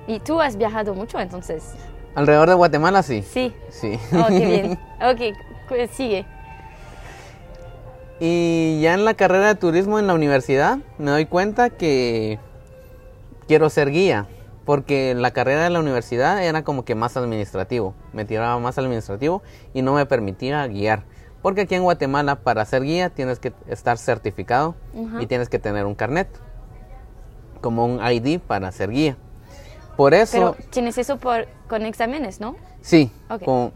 [0.07, 1.73] ¿Y tú has viajado mucho entonces?
[2.15, 3.23] Alrededor de Guatemala sí.
[3.23, 3.53] Sí.
[3.69, 3.99] Sí.
[4.13, 4.79] Oh, qué bien.
[5.01, 6.25] Ok, sigue.
[8.19, 12.37] Y ya en la carrera de turismo en la universidad me doy cuenta que
[13.47, 14.27] quiero ser guía,
[14.69, 19.41] porque la carrera de la universidad era como que más administrativo, me tiraba más administrativo
[19.73, 21.05] y no me permitía guiar.
[21.41, 24.75] Porque aquí en Guatemala para ser guía tienes que estar certificado
[25.19, 26.27] y tienes que tener un carnet,
[27.61, 29.17] como un ID para ser guía.
[29.97, 30.53] Por eso...
[30.55, 32.55] Pero tienes eso por, con exámenes, ¿no?
[32.81, 33.11] Sí.
[33.27, 33.41] Ok.
[33.45, 33.71] con-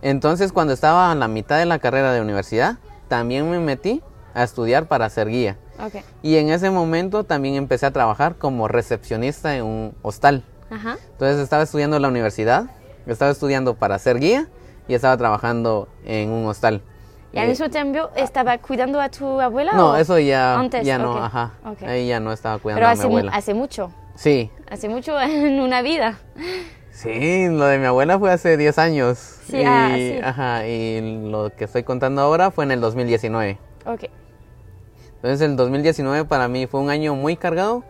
[0.00, 4.44] entonces cuando estaba a la mitad de la carrera de universidad, también me metí a
[4.44, 5.58] estudiar para ser guía.
[5.80, 6.02] Ok.
[6.22, 10.42] Y en ese momento también empecé a trabajar como recepcionista en un hostal.
[10.70, 10.96] Ajá.
[11.12, 12.66] Entonces estaba estudiando en la universidad,
[13.06, 14.48] estaba estudiando para ser guía
[14.88, 16.82] y estaba trabajando en un hostal.
[17.32, 19.72] ¿Y al Eh, mismo tiempo estaba cuidando a tu abuela?
[19.74, 21.52] no, o- eso ya, Antes, ya no, ajá.
[21.64, 21.82] ok.
[21.82, 23.32] Ahí ya no estaba cuidando Pero a mi abuela.
[23.34, 23.92] hace mucho.
[24.14, 26.18] Sí, Hace mucho en una vida.
[26.90, 29.18] sí, lo de mi abuela fue hace 10 años.
[29.46, 30.18] Sí, y, ah, sí.
[30.22, 33.58] Ajá, y lo que estoy contando ahora fue en el 2019.
[33.86, 34.04] Ok.
[35.22, 37.82] Entonces el 2019 para mí fue un año muy cargado,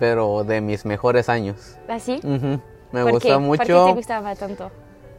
[0.00, 1.76] pero de mis mejores años.
[1.88, 2.16] ¿Así?
[2.24, 2.60] Ujú.
[2.90, 3.38] Me ¿Por gustó qué?
[3.38, 4.70] mucho ¿Por qué te gustaba tanto?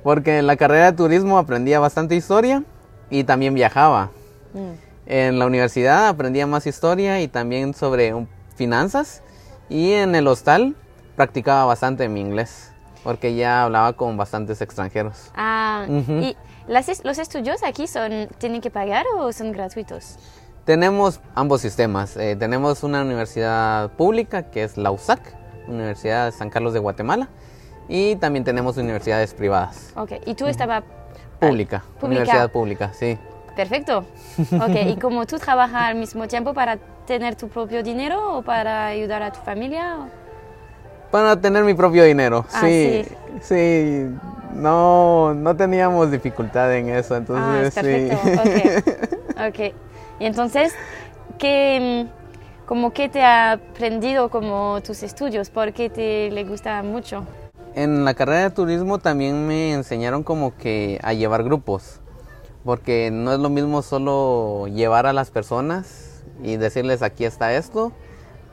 [0.04, 2.64] porque en la carrera de turismo aprendía bastante historia
[3.10, 4.12] y también viajaba.
[4.54, 4.72] Mm.
[5.06, 8.14] En la universidad aprendía más historia y también sobre
[8.56, 9.22] finanzas
[9.70, 10.76] y en el hostal
[11.16, 12.72] practicaba bastante mi inglés
[13.04, 15.32] porque ya hablaba con bastantes extranjeros.
[15.36, 16.12] Ah, Ujú.
[16.20, 20.18] ¿y las los estudios aquí son tienen que pagar o son gratuitos?
[20.66, 22.16] Tenemos ambos sistemas.
[22.16, 25.20] Eh, tenemos una universidad pública que es la USAC,
[25.68, 27.28] Universidad de San Carlos de Guatemala,
[27.90, 29.92] y también tenemos universidades privadas.
[29.96, 30.14] Ok.
[30.26, 30.84] ¿Y tú estabas
[31.40, 33.18] Pública, universidad pública, sí.
[33.58, 34.06] Perfecto.
[34.54, 38.88] Ok, ¿y como tú trabajas al mismo tiempo para tener tu propio dinero o para
[38.88, 39.98] ayudar a tu familia?
[41.12, 43.06] Para tener mi propio dinero, Ah, sí,
[43.42, 44.08] sí.
[44.54, 48.38] No, no teníamos dificultad en eso, Ah, entonces es sí.
[48.38, 49.18] perfecto.
[49.48, 49.76] Ok.
[50.20, 50.74] Y entonces,
[51.38, 55.50] ¿qué, mm, como que te ha aprendido como tus estudios?
[55.50, 57.26] ¿Por qué te le gusta mucho?
[57.76, 62.02] En la carrera de turismo también me enseñaron como que a llevar grupos,
[62.64, 67.92] porque no es lo mismo solo llevar a las personas y decirles aquí está esto,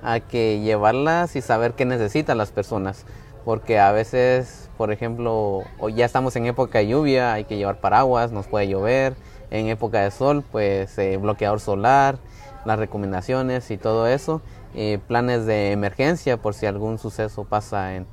[0.02, 3.04] a que llevarlas y saber qué necesitan las personas,
[3.44, 8.32] porque a veces, por ejemplo, ya estamos en época de lluvia, hay que llevar paraguas,
[8.32, 9.14] nos puede llover,
[9.50, 12.18] en época de sol, pues eh, bloqueador solar,
[12.64, 14.42] las recomendaciones y todo eso,
[14.74, 18.06] eh, planes de emergencia por si algún suceso pasa en,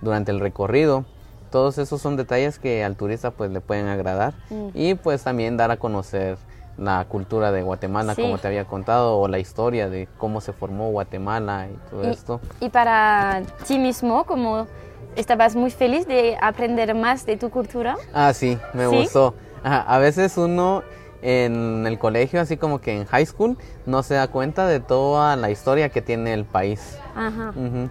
[0.00, 1.04] durante el recorrido.
[1.50, 4.68] Todos esos son detalles que al turista pues le pueden agradar Mm.
[4.74, 6.36] y pues también dar a conocer
[6.76, 8.22] la cultura de Guatemala, Sí.
[8.22, 12.10] como te había contado, o la historia de cómo se formó Guatemala y todo Y-
[12.10, 12.40] esto.
[12.60, 14.66] Y para ti mismo, como
[15.14, 17.96] estabas muy feliz de aprender más de tu cultura.
[18.12, 18.96] Ah, sí, me ¿Sí?
[18.96, 19.34] gustó.
[19.64, 20.82] Ajá, a veces uno
[21.22, 25.36] en el colegio, así como que en high school, no se da cuenta de toda
[25.36, 26.98] la historia que tiene el país.
[27.16, 27.50] Ajá.
[27.56, 27.88] Ujú.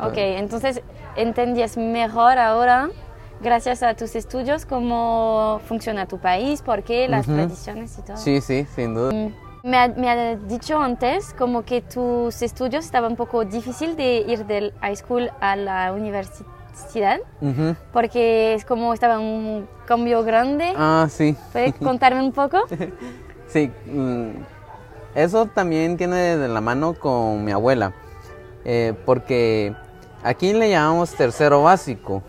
[0.00, 0.82] Ok, entonces
[1.16, 2.90] entendías mejor ahora,
[3.40, 7.36] gracias a tus estudios, cómo funciona tu país, por qué, las Ujú.
[7.36, 8.16] tradiciones y todo.
[8.18, 9.12] Sí, sí, sin duda.
[9.12, 9.32] Mm,
[9.64, 14.18] Me ha, me ha dicho antes como que tus estudios estaban un poco difícil de
[14.28, 16.46] ir del high school a la universidad,
[17.40, 17.76] Ujú.
[17.92, 20.72] porque es como estaba un cambio grande.
[20.76, 21.36] Ah, sí.
[21.52, 22.58] ¿Puedes contarme un poco?
[23.46, 24.30] Sí, mm,
[25.14, 27.92] eso también tiene de la mano con mi abuela,
[28.64, 29.74] eh, porque
[30.22, 32.22] aquí le llamamos tercero básico,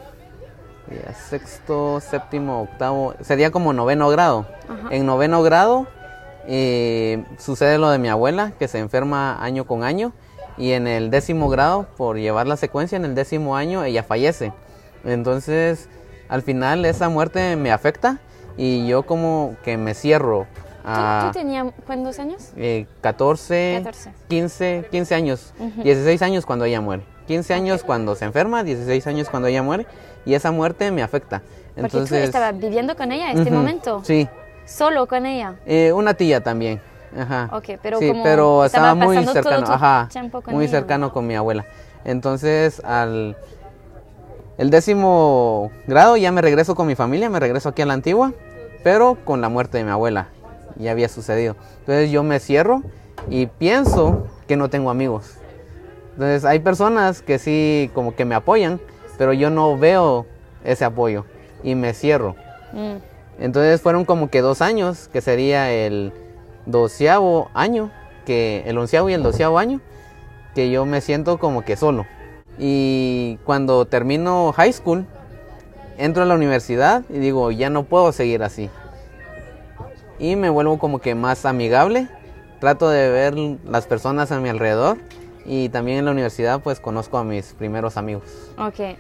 [1.29, 4.45] sexto, séptimo, octavo, sería como noveno grado.
[4.89, 5.87] En noveno grado
[6.47, 10.13] eh, sucede lo de mi abuela, que se enferma año con año,
[10.59, 14.51] y en el décimo grado, por llevar la secuencia, en el décimo año ella fallece.
[15.05, 15.87] Entonces,
[16.27, 18.19] al final esa muerte me afecta
[18.57, 20.45] y yo como que me cierro
[20.83, 22.49] ¿Tú, a tú tenías cuántos años?
[22.57, 24.11] eh, 14, 14.
[24.27, 25.81] 15, 15 años, Ujú.
[25.81, 27.03] 16 años cuando ella muere.
[27.27, 29.85] 15 años cuando se enferma, 16 años cuando ella muere
[30.25, 31.41] y esa muerte me afecta.
[31.79, 34.01] Porque tú estabas viviendo con ella en este Ujú, momento.
[34.03, 34.27] Sí,
[34.65, 35.55] Solo con ella.
[35.65, 36.79] Eh, una tía también.
[37.17, 37.49] Ajá.
[37.53, 40.09] Ok, pero sí, como pero estaba estaba muy cercano, ajá,
[40.43, 40.71] con muy ella.
[40.71, 41.65] cercano con mi abuela.
[42.05, 43.35] Entonces, al
[44.57, 48.33] el décimo grado ya me regreso con mi familia, me regreso aquí a la antigua,
[48.83, 50.27] pero con la muerte de mi abuela.
[50.75, 51.55] Ya había sucedido.
[51.79, 52.83] Entonces yo me cierro
[53.29, 55.35] y pienso que no tengo amigos.
[56.13, 58.81] Entonces hay personas que sí como que me apoyan,
[59.17, 60.25] pero yo no veo
[60.65, 61.25] ese apoyo
[61.63, 62.35] y me cierro.
[62.73, 62.97] Mm,
[63.39, 66.11] Entonces fueron como que dos años, que sería el
[66.65, 67.91] doceavo año,
[68.25, 69.81] que el onceavo y el doceavo año,
[70.55, 72.05] que yo me siento como que solo.
[72.57, 75.05] Y cuando termino high school,
[75.97, 78.69] entro a la universidad y digo, ya no puedo seguir así.
[80.19, 82.07] Y me vuelvo como que más amigable,
[82.59, 84.97] trato de ver las personas a mi alrededor
[85.45, 88.23] y también en la universidad pues conozco a mis primeros amigos.
[88.57, 88.97] ok.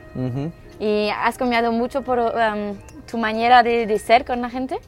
[0.79, 2.77] ¿Y has cambiado mucho por um,
[3.09, 4.79] tu manera de, de ser con la gente?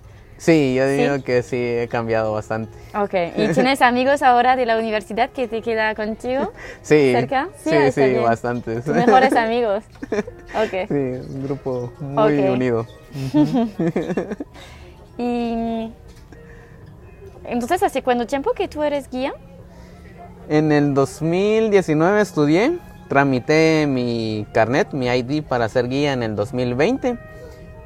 [0.42, 0.94] Sí, yo ¿Sí?
[0.94, 2.76] digo que sí, he cambiado bastante.
[2.96, 3.14] Ok.
[3.38, 6.52] ¿Y tienes amigos ahora de la universidad que te queda contigo?
[6.82, 7.50] Sí, ¿Cerca?
[7.64, 8.84] Sí, sí, sí, bastantes.
[8.84, 9.84] Tus mejores amigos.
[10.56, 10.88] Ok.
[10.88, 12.88] Sí, un grupo muy unido.
[15.18, 15.92] Y
[17.46, 19.34] entonces, ¿hace cuánto tiempo que tú eres guía?
[20.50, 27.20] En el 2019 estudié, tramité mi carnet, mi ID para ser guía en el 2020,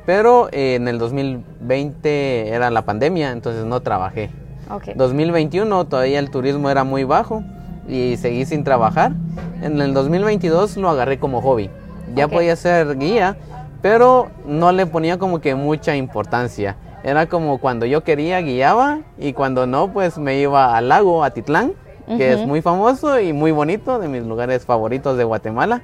[0.05, 4.29] pero eh, en el 2020 era la pandemia, entonces no trabajé.
[4.69, 4.89] Ok.
[4.95, 7.43] 2021 todavía el turismo era muy bajo
[7.87, 9.13] y seguí sin trabajar.
[9.61, 11.69] En el 2022 lo agarré como hobby.
[12.15, 12.33] Ya Ok.
[12.33, 13.37] podía ser guía,
[13.81, 16.75] pero no le ponía como que mucha importancia.
[17.03, 21.73] Era como cuando yo quería guiaba y cuando no pues me iba al lago Atitlán,
[22.07, 22.47] que es Ujú.
[22.47, 25.81] muy famoso y muy bonito, de mis lugares favoritos de Guatemala,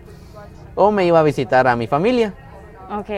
[0.76, 2.34] o me iba a visitar a mi familia.
[2.92, 3.10] Ok.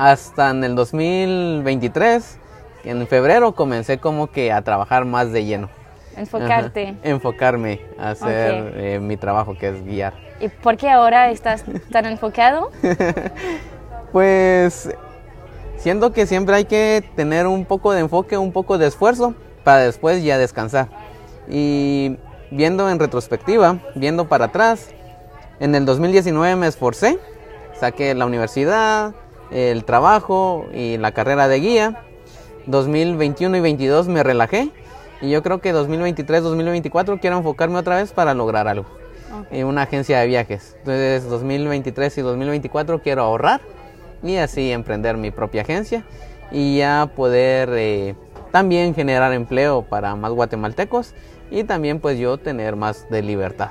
[0.00, 2.38] Hasta en el 2023,
[2.84, 5.68] en febrero comencé como que a trabajar más de lleno.
[6.16, 6.88] Enfocarte.
[6.88, 10.14] Ajá, Enfocarme a hacer eh, mi trabajo que es guiar.
[10.40, 12.70] ¿Y por qué ahora estás tan enfocado?
[14.10, 14.88] Pues
[15.76, 19.34] siento que siempre hay que tener un poco de enfoque, un poco de esfuerzo
[19.64, 20.88] para después ya descansar.
[21.46, 22.16] Y
[22.50, 24.88] viendo en retrospectiva, viendo para atrás,
[25.60, 27.18] en el 2019 me esforcé,
[27.78, 29.14] saqué la universidad,
[29.50, 32.02] el trabajo y la carrera de guía.
[32.66, 34.70] 2021 y 22 me relajé
[35.20, 38.86] y yo creo que 2023, 2024 quiero enfocarme otra vez para lograr algo.
[39.50, 40.76] En una agencia de viajes.
[40.78, 43.60] Entonces 2023 y 2024 quiero ahorrar
[44.22, 46.04] y así emprender mi propia agencia
[46.50, 48.14] y ya poder eh,
[48.50, 51.14] también generar empleo para más guatemaltecos
[51.50, 53.70] y también pues yo tener más de libertad.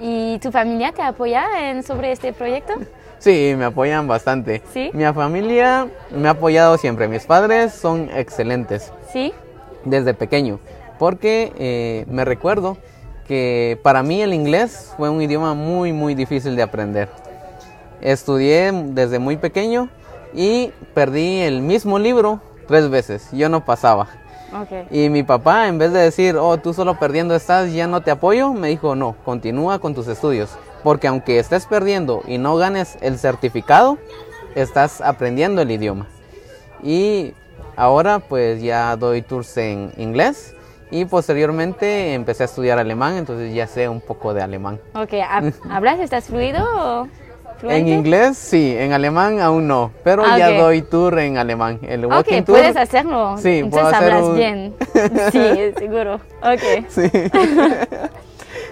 [0.00, 2.74] ¿Y tu familia te apoya en, sobre este proyecto?
[3.18, 4.62] Sí, me apoyan bastante.
[4.72, 4.90] ¿Sí?
[4.92, 7.08] Mi familia me ha apoyado siempre.
[7.08, 9.32] Mis padres son excelentes Sí.
[9.84, 10.60] desde pequeño
[10.98, 12.76] porque eh, me recuerdo
[13.26, 17.08] que para mí el inglés fue un idioma muy muy difícil de aprender.
[18.00, 19.88] Estudié desde muy pequeño
[20.34, 23.28] y perdí el mismo libro tres veces.
[23.32, 24.08] Yo no pasaba.
[24.52, 24.90] Ok.
[24.90, 28.10] Y mi papá, en vez de decir, oh, tú solo perdiendo estás, ya no te
[28.10, 30.50] apoyo, me dijo, no, continúa con tus estudios.
[30.82, 33.98] Porque aunque estés perdiendo y no ganes el certificado,
[34.54, 36.06] estás aprendiendo el idioma.
[36.82, 37.34] Y
[37.76, 40.54] ahora pues ya doy tours en inglés
[40.90, 44.80] y posteriormente empecé a estudiar alemán, entonces ya sé un poco de alemán.
[44.94, 46.00] Ok, ¿hab- ¿hablas?
[46.00, 47.90] ¿Estás fluido o En fluente?
[47.90, 51.80] inglés sí, en alemán aún no, pero Ah, ya doy tour en alemán.
[51.82, 52.44] El Ok, tour.
[52.46, 53.36] puedes hacerlo.
[53.38, 54.74] Sí, Entonces puedo hacer hablas un- bien.
[55.32, 56.14] Sí, seguro.
[56.42, 56.86] Ok.
[56.88, 57.10] Sí.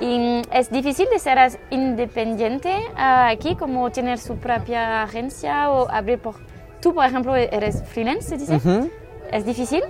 [0.00, 1.38] ¿Y mm, es difícil de ser
[1.70, 6.34] independiente ah, aquí, como tener su propia agencia o abrir por...
[6.80, 8.56] Tú, por ejemplo, eres freelance, ¿se dice?
[8.56, 8.90] Ujú.
[9.32, 9.82] ¿Es difícil?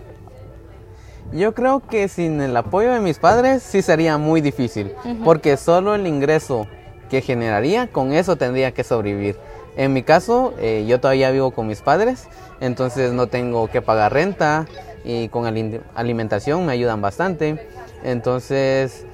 [1.33, 4.93] Yo creo que sin el apoyo de mis padres sí sería muy difícil,
[5.25, 6.69] porque solo el ingreso
[7.11, 9.37] que generaría, con eso tendría que sobrevivir.
[9.77, 12.29] En mi caso, eh, yo todavía vivo con mis padres,
[12.61, 14.67] entonces no tengo que pagar renta
[15.05, 17.69] y con ali- alimentación me ayudan bastante.
[18.05, 19.05] Entonces,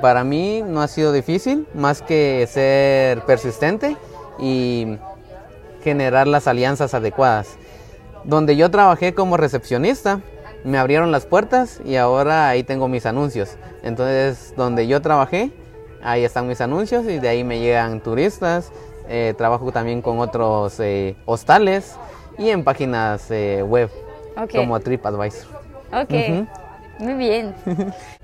[0.00, 3.96] para mí no ha sido difícil, más que ser persistente
[4.38, 4.96] y
[5.82, 7.56] generar las alianzas adecuadas.
[8.24, 10.20] Donde yo trabajé como recepcionista,
[10.64, 13.56] me abrieron las puertas y ahora ahí tengo mis anuncios.
[13.82, 15.50] Entonces, donde yo trabajé,
[16.02, 18.72] ahí están mis anuncios y de ahí me llegan turistas.
[19.08, 21.96] Eh, trabajo también con otros eh, hostales
[22.38, 23.90] y en páginas eh, web
[24.54, 25.48] como TripAdvisor.
[25.92, 26.46] Ok.
[27.00, 27.54] Muy bien.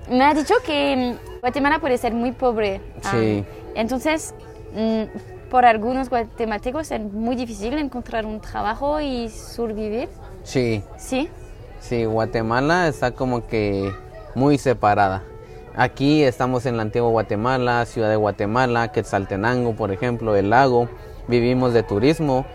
[0.09, 2.81] Me ha dicho que mm, Guatemala puede ser muy pobre.
[3.03, 3.43] Ah, Sí.
[3.75, 4.33] entonces,
[4.75, 10.09] mm, por algunos guatemaltecos es muy difícil encontrar un trabajo y sobrevivir.
[10.43, 11.29] Sí, Sí.
[11.79, 13.93] Sí, Guatemala está como que
[14.35, 15.23] muy separada.
[15.75, 20.89] Aquí estamos en la antigua Guatemala, ciudad de Guatemala, Quetzaltenango, por ejemplo, el lago.
[21.27, 22.45] Vivimos de turismo.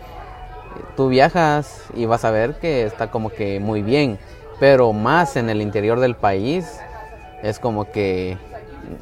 [0.97, 4.19] Tú viajas y vas a ver que está como que muy bien,
[4.61, 6.79] pero más en el interior del país
[7.43, 8.38] es como que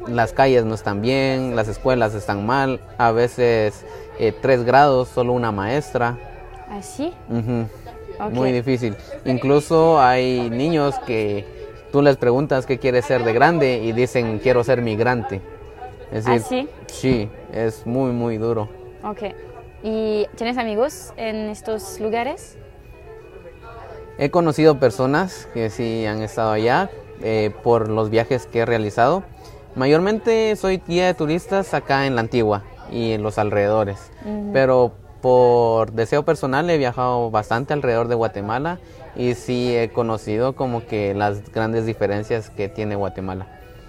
[0.07, 3.85] las calles no están bien, las escuelas están mal, a veces
[4.19, 6.17] eh, tres grados, solo una maestra.
[6.69, 7.13] ¿Así?
[8.19, 8.31] Ok.
[8.31, 8.95] Muy difícil.
[9.25, 11.45] Incluso hay niños que
[11.91, 15.41] tú les preguntas qué quieres ser de grande y dicen quiero ser migrante.
[16.11, 16.93] Es ¿Ah, decir, sí?
[16.93, 18.69] sí, es muy muy duro.
[19.03, 19.33] Ok.
[19.83, 22.57] ¿Y tienes amigos en estos lugares?
[24.21, 26.91] He conocido personas que sí han estado allá
[27.23, 29.23] eh, por los viajes que he realizado.
[29.73, 34.11] Mayormente soy guía de turistas acá en la antigua y en los alrededores.
[34.53, 34.91] Pero
[35.23, 38.77] por deseo personal he viajado bastante alrededor de Guatemala
[39.15, 43.47] y sí he conocido como que las grandes diferencias que tiene Guatemala.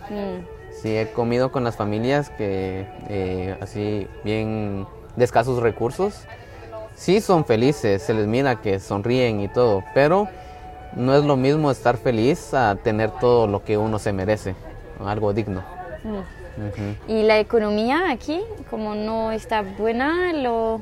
[0.08, 0.46] Mm,
[0.80, 6.26] Sí, he comido con las familias que eh, así bien de escasos recursos.
[6.94, 10.28] Sí son felices, se les mira que sonríen y todo, pero
[10.94, 14.54] no es lo mismo estar feliz a tener todo lo que uno se merece,
[15.04, 15.62] algo digno.
[16.04, 17.10] mm.
[17.10, 20.80] ¿Y la economía aquí, como no está buena, lo,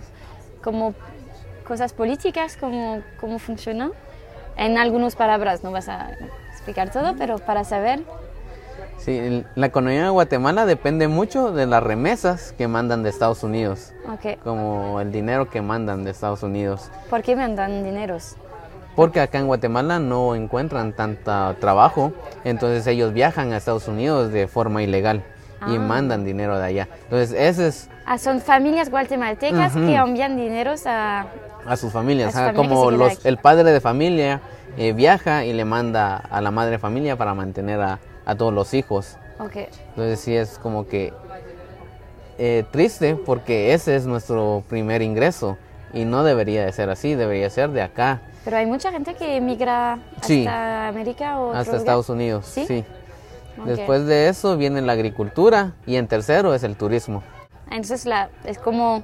[0.63, 0.95] como
[1.67, 3.93] cosas políticas, cómo, cómo funciona?
[4.57, 6.11] En algunas palabras, no vas a
[6.51, 8.01] explicar todo, pero para saber.
[9.01, 13.43] Sí, el- la economía de Guatemala depende mucho de las remesas que mandan de Estados
[13.43, 14.39] Unidos, Ok.
[14.45, 16.91] como el dinero que mandan de Estados Unidos.
[17.09, 18.37] ¿Por qué me dan dineros?
[18.97, 22.13] Porque acá en Guatemala no encuentran tanta trabajo,
[22.45, 25.23] entonces ellos viajan a Estados Unidos de forma ilegal
[25.67, 25.81] y Ah.
[25.81, 26.89] mandan dinero de allá.
[27.05, 29.87] Entonces ese es Ah, son familias guatemaltecas Ujú.
[29.87, 31.27] que envían dineros a...
[31.67, 34.41] a sus familias, A sus familias como y los, el padre de familia
[34.77, 38.53] eh, viaja y le manda a la madre de familia para mantener a, a todos
[38.53, 39.17] los hijos.
[39.39, 39.57] Ok.
[39.91, 41.13] Entonces sí es como que
[42.39, 45.59] eh, triste porque ese es nuestro primer ingreso
[45.93, 49.37] y no debería de ser así, debería ser de acá Pero hay mucha gente que
[49.37, 50.47] emigra hasta Sí.
[50.47, 51.81] América o hasta lugar.
[51.81, 52.47] Estados Unidos.
[52.47, 52.85] ¿Sí?
[53.65, 57.23] Después de eso viene la agricultura y en tercero es el turismo.
[57.71, 59.03] Entonces la, es como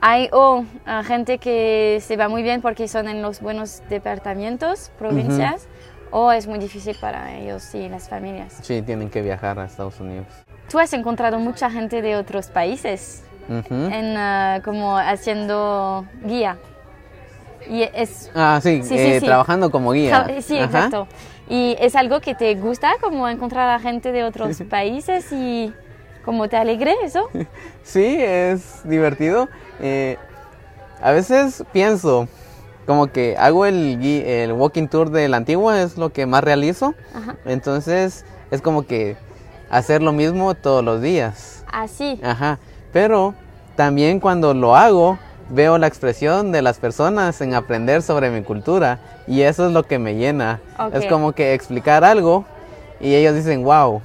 [0.00, 4.90] hay o ah, gente que se va muy bien porque son en los buenos departamentos,
[4.98, 5.66] provincias,
[6.10, 8.58] o es muy difícil para ellos y las familias.
[8.62, 10.26] Sí, tienen que viajar a Estados Unidos.
[10.68, 13.74] Tú has encontrado mucha gente de otros países Ujú.
[13.74, 16.56] en ah, como haciendo guía.
[17.68, 19.26] Y es Ah, sí, Sí, eh, sí.
[19.26, 20.26] trabajando como guía.
[20.26, 20.64] Tra- Sí, Ajá.
[20.66, 21.08] exacto.
[21.48, 25.72] Y es algo que te gusta, como encontrar a gente de otros países y
[26.24, 27.28] como te alegre eso.
[27.82, 29.48] Sí, es divertido.
[29.80, 30.16] Eh,
[31.02, 32.28] a veces pienso,
[32.86, 36.94] como que hago el, el walking tour de la antigua, es lo que más realizo.
[37.14, 37.36] Ajá.
[37.44, 39.16] Entonces es como que
[39.70, 41.64] hacer lo mismo todos los días.
[41.72, 42.20] Así.
[42.22, 42.58] Ajá.
[42.92, 43.34] Pero
[43.76, 45.18] también cuando lo hago,
[45.50, 49.84] veo la expresión de las personas en aprender sobre mi cultura y eso es lo
[49.84, 50.60] que me llena.
[50.78, 50.94] Ok.
[50.94, 52.44] Es como que explicar algo
[53.00, 54.00] y ellos dicen, wow.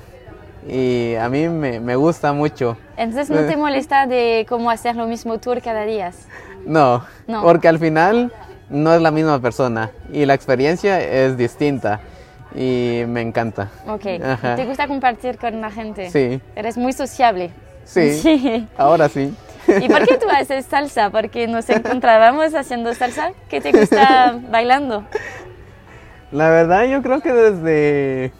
[0.68, 2.78] Y a mí me, me gusta mucho.
[2.98, 6.12] Entonces no te molesta de cómo hacer lo mismo tour cada día.
[6.66, 7.44] No, No.
[7.44, 8.34] porque al final
[8.70, 12.00] no es la misma persona y la experiencia es distinta
[12.56, 13.70] y me encanta.
[13.88, 14.06] Ok.
[14.24, 14.56] Ajá.
[14.56, 16.10] ¿Te gusta compartir con la gente?
[16.10, 17.52] Sí, Eres muy sociable.
[17.84, 18.68] sí, Sí.
[18.78, 19.34] ahora sí.
[19.68, 21.10] ¿Y por qué tú haces salsa?
[21.10, 23.32] Porque nos encontrábamos haciendo salsa.
[23.50, 25.04] ¿Qué te gusta bailando?
[26.32, 28.32] La verdad yo creo que desde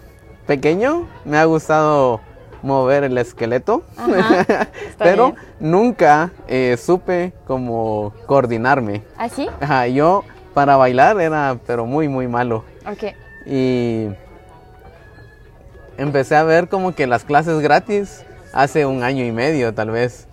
[0.46, 2.22] pequeño me ha gustado
[2.66, 5.40] mover el esqueleto, Ajá, pero bien.
[5.60, 9.04] nunca eh, supe cómo coordinarme.
[9.18, 9.48] ¿Así?
[9.62, 13.14] Ajá, yo para bailar era pero muy muy malo Ok.
[13.46, 14.08] y
[15.98, 20.28] empecé a ver como que las clases gratis hace un año y medio tal vez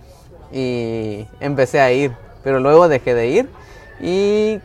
[0.51, 2.11] y empecé a ir,
[2.43, 3.49] pero luego dejé de ir
[3.99, 4.59] y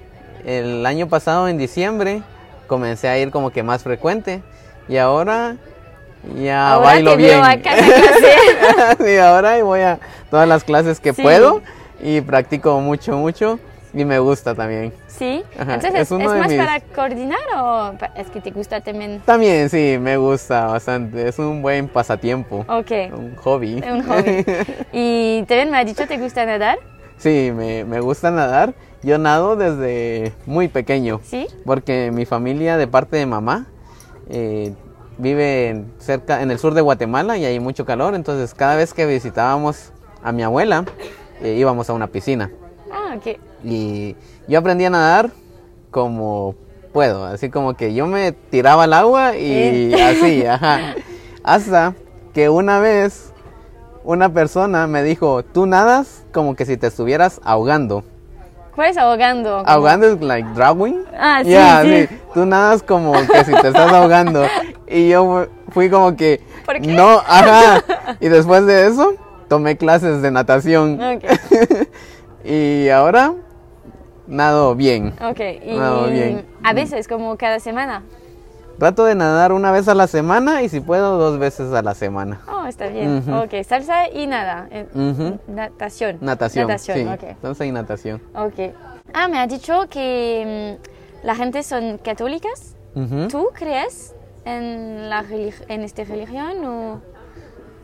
[0.45, 2.23] el año pasado en diciembre
[2.67, 4.43] comencé a ir como que más frecuente
[4.89, 5.57] y ahora
[6.43, 7.31] ya Ahora bailo te bien.
[7.31, 9.05] veo a cada clase.
[9.05, 9.99] sí, ahora voy a
[10.31, 11.23] todas las clases que Sí.
[11.23, 11.63] puedo
[12.03, 13.59] y practico mucho mucho
[13.95, 14.93] y me gusta también.
[15.07, 15.43] Sí.
[15.59, 19.21] Ajá, Entonces, es ¿es, más mis- para coordinar o es que te gusta también?
[19.25, 21.27] También sí, me gusta bastante.
[21.29, 22.91] Es un buen pasatiempo, Ok.
[23.13, 23.83] un hobby.
[23.91, 24.45] Un hobby.
[24.93, 26.79] Y también me ha dicho, ¿te gusta nadar?
[27.17, 28.75] sí, me, me gusta nadar.
[29.03, 31.47] Yo nado desde muy pequeño, Sí.
[31.65, 33.67] porque mi familia de parte de mamá
[34.29, 34.75] eh,
[35.19, 38.15] vive cerca, en el sur de Guatemala y hay mucho calor.
[38.15, 39.93] Entonces cada vez que visitábamos
[40.23, 40.85] a mi abuela,
[41.43, 42.51] eh, íbamos a una piscina.
[42.91, 43.39] Ah, ok.
[43.65, 44.17] Y
[44.47, 45.31] yo aprendí a nadar
[45.91, 46.55] como
[46.93, 50.01] puedo, así como que yo me tiraba al agua y Bien.
[50.03, 50.95] así, ajá.
[51.43, 51.95] Hasta
[52.33, 53.33] que una vez
[54.05, 58.05] una persona me dijo, tú nadas como que si te estuvieras ahogando.
[58.79, 59.65] ¿Cuál es ahogando?
[59.67, 61.05] Ahogando es like drowning.
[61.19, 62.17] Ah, sí, sí.
[62.33, 64.45] Tú nadas como que si te estás ahogando.
[64.87, 66.87] Y yo fu- fui como que, ¿Por qué?
[66.87, 67.83] no, ajá.
[68.21, 69.15] Y después de eso,
[69.49, 70.97] tomé clases de natación.
[72.45, 73.33] Y ahora
[74.29, 75.13] nado bien.
[75.29, 75.41] Ok.
[75.67, 76.47] Y Nado bien.
[76.63, 78.05] a veces, como cada semana.
[78.79, 81.95] Trato de nadar una vez a la semana y si puedo dos veces a la
[81.95, 82.41] semana.
[82.49, 83.19] Oh, está bien.
[83.19, 83.35] Ujú.
[83.43, 83.65] Ok.
[83.67, 84.69] Salsa y nada.
[85.49, 86.19] Natación.
[86.21, 86.69] Natación.
[86.69, 87.05] Natación, sí.
[87.07, 87.23] ok.
[87.25, 88.23] Entonces hay natación.
[88.37, 88.73] Ok.
[89.13, 90.79] Ah, me ha dicho que
[91.25, 92.77] mm, la gente son católicas.
[92.95, 93.27] Ujú.
[93.29, 94.15] ¿Tú crees
[94.45, 95.25] en, la
[95.69, 97.01] en esta religión o...?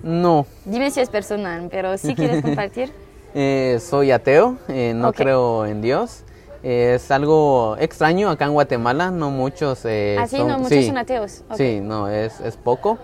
[0.03, 2.93] No, Dime si es personal, pero si quieres compartir.
[3.35, 6.25] eh, soy ateo, eh, no creo en Dios.
[6.67, 9.85] Eh, es algo extraño acá en Guatemala, no muchos.
[9.85, 11.43] Eh, Así, son- Ah, no, muchos sí, son ateos.
[11.57, 12.97] Sí, no, es, es poco.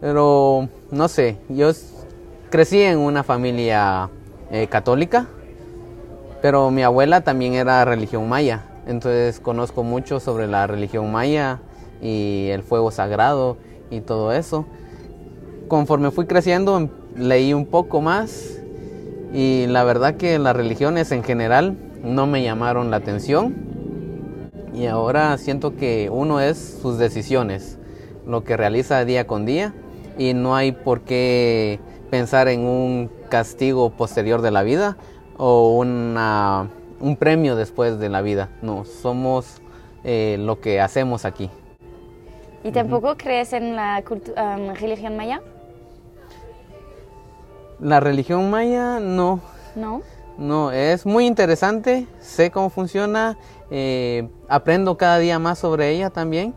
[0.00, 1.70] Pero no sé, yo
[2.50, 4.10] crecí en una familia
[4.50, 5.26] eh, católica,
[6.42, 11.60] pero mi abuela también era religión maya, entonces conozco mucho sobre la religión maya
[12.02, 13.56] y el fuego sagrado
[13.90, 14.66] y todo eso.
[15.68, 18.58] Conforme fui creciendo em- leí un poco más
[19.32, 23.54] y la verdad que las religiones en general no me llamaron la atención
[24.74, 27.78] y ahora siento que uno es sus decisiones,
[28.26, 29.74] lo que realiza día con día
[30.18, 31.80] y no hay por qué
[32.10, 34.96] pensar en un castigo posterior de la vida
[35.38, 36.70] o una,
[37.00, 38.50] un premio después de la vida.
[38.62, 39.62] No, somos
[40.04, 41.50] eh, lo que hacemos aquí.
[42.62, 45.40] ¿Y tampoco crees en la um, religión maya?
[47.80, 49.40] La religión maya no,
[49.74, 50.02] No.
[50.38, 53.38] No, es muy interesante, sé cómo funciona,
[53.70, 56.54] eh, aprendo cada día más sobre ella también,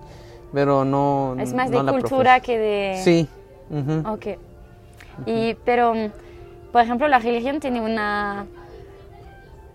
[0.54, 1.36] pero no...
[1.40, 3.02] Es más no de la cultura que de...
[3.04, 3.28] Sí.
[3.70, 4.10] ujú.
[4.10, 4.38] Ok.
[5.26, 5.94] Y, pero,
[6.72, 8.46] por ejemplo, la religión tiene una,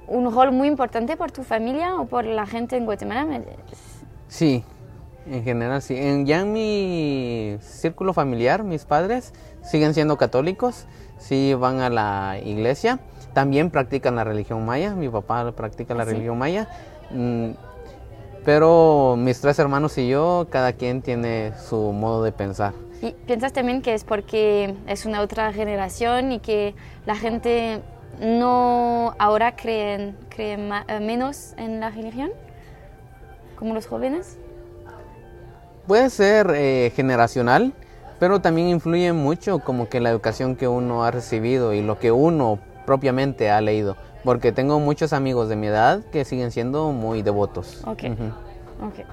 [0.06, 3.26] un rol muy importante por tu familia o por la gente en Guatemala.
[4.28, 4.64] Sí,
[5.30, 5.96] en general sí.
[5.96, 9.32] En, ya en mi círculo familiar, mis padres
[9.62, 10.86] siguen siendo católicos,
[11.18, 13.00] sí van a la iglesia,
[13.34, 16.12] también practican la religión maya, mi papá practica la ¿Ah, sí?
[16.12, 16.68] religión maya,
[17.10, 17.50] mm,
[18.44, 22.72] pero mis tres hermanos y yo, cada quien tiene su modo de pensar.
[23.02, 26.74] ¿Y piensas también que es porque es una otra generación y que
[27.04, 27.82] la gente
[28.20, 32.30] no ahora cree, eh, menos en la religión?
[33.56, 34.38] Como los jóvenes.
[35.86, 37.74] Puede ser eh, generacional,
[38.18, 42.10] pero también influye mucho como que la educación que uno ha recibido y lo que
[42.10, 43.96] uno propiamente ha leído.
[44.24, 47.82] Porque tengo muchos amigos de mi edad que siguen siendo muy devotos.
[47.86, 48.04] Ok.
[48.04, 48.86] Ujú.
[48.86, 49.06] Ok.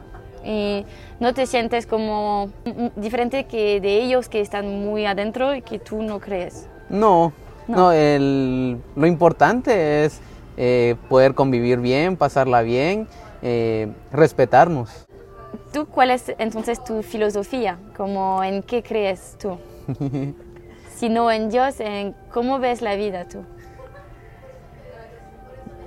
[0.46, 0.86] Y
[1.20, 2.50] no te sientes como
[2.96, 6.68] diferente que de ellos que están muy adentro y que tú no crees.
[6.90, 7.32] No,
[7.68, 7.78] No.
[7.78, 10.20] no, el- lo importante es
[10.58, 13.08] eh, poder convivir bien, pasarla bien,
[13.42, 15.08] eh, respetarnos.
[15.74, 17.78] ¿Tú cuál es entonces tu filosofía?
[17.96, 19.58] ¿Cómo, ¿En qué crees tú?
[20.96, 23.44] si no en Dios, ¿en ¿cómo ves la vida tú?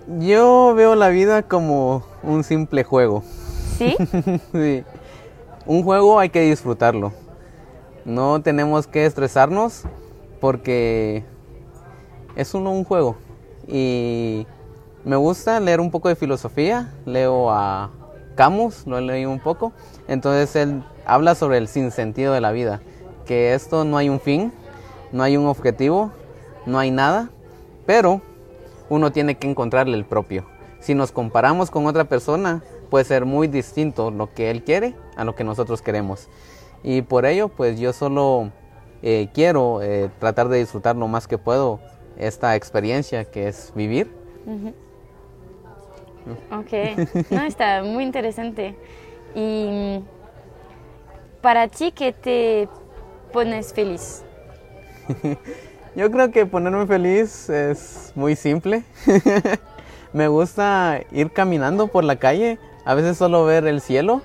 [0.07, 3.23] Yo veo la vida como un simple juego.
[3.79, 3.97] ¿Sí?
[4.53, 4.85] sí.
[5.67, 7.13] Un juego hay que disfrutarlo.
[8.05, 9.85] No tenemos que estresarnos
[10.41, 11.25] porque
[12.37, 13.17] es solo un juego.
[13.67, 14.47] Y
[15.05, 16.93] me gusta leer un poco de filosofía.
[17.07, 17.91] Leo a
[18.35, 19.73] Camus, lo he leído un poco.
[20.07, 22.83] Entonces él habla sobre el sinsentido de la vida.
[23.25, 24.53] Que esto no hay un fin,
[25.13, 26.13] no hay un objetivo,
[26.67, 27.31] no hay nada.
[27.87, 28.21] Pero
[28.89, 30.47] uno tiene que encontrarle el propio.
[30.80, 35.24] Si nos comparamos con otra persona, puede ser muy distinto lo que él quiere a
[35.24, 36.28] lo que nosotros queremos.
[36.82, 38.51] Y por ello, pues yo solo
[39.03, 41.80] eh, quiero eh, tratar de disfrutar lo más que puedo
[42.16, 44.11] esta experiencia que es vivir.
[46.51, 46.72] Ok,
[47.30, 48.76] no, está muy interesante.
[49.35, 50.01] Y
[51.41, 52.68] para ti, ¿qué te
[53.32, 54.22] pones feliz?
[55.97, 58.82] Yo creo que ponerme feliz es muy simple.
[60.12, 64.22] Me gusta ir caminando por la calle, a veces solo ver el cielo,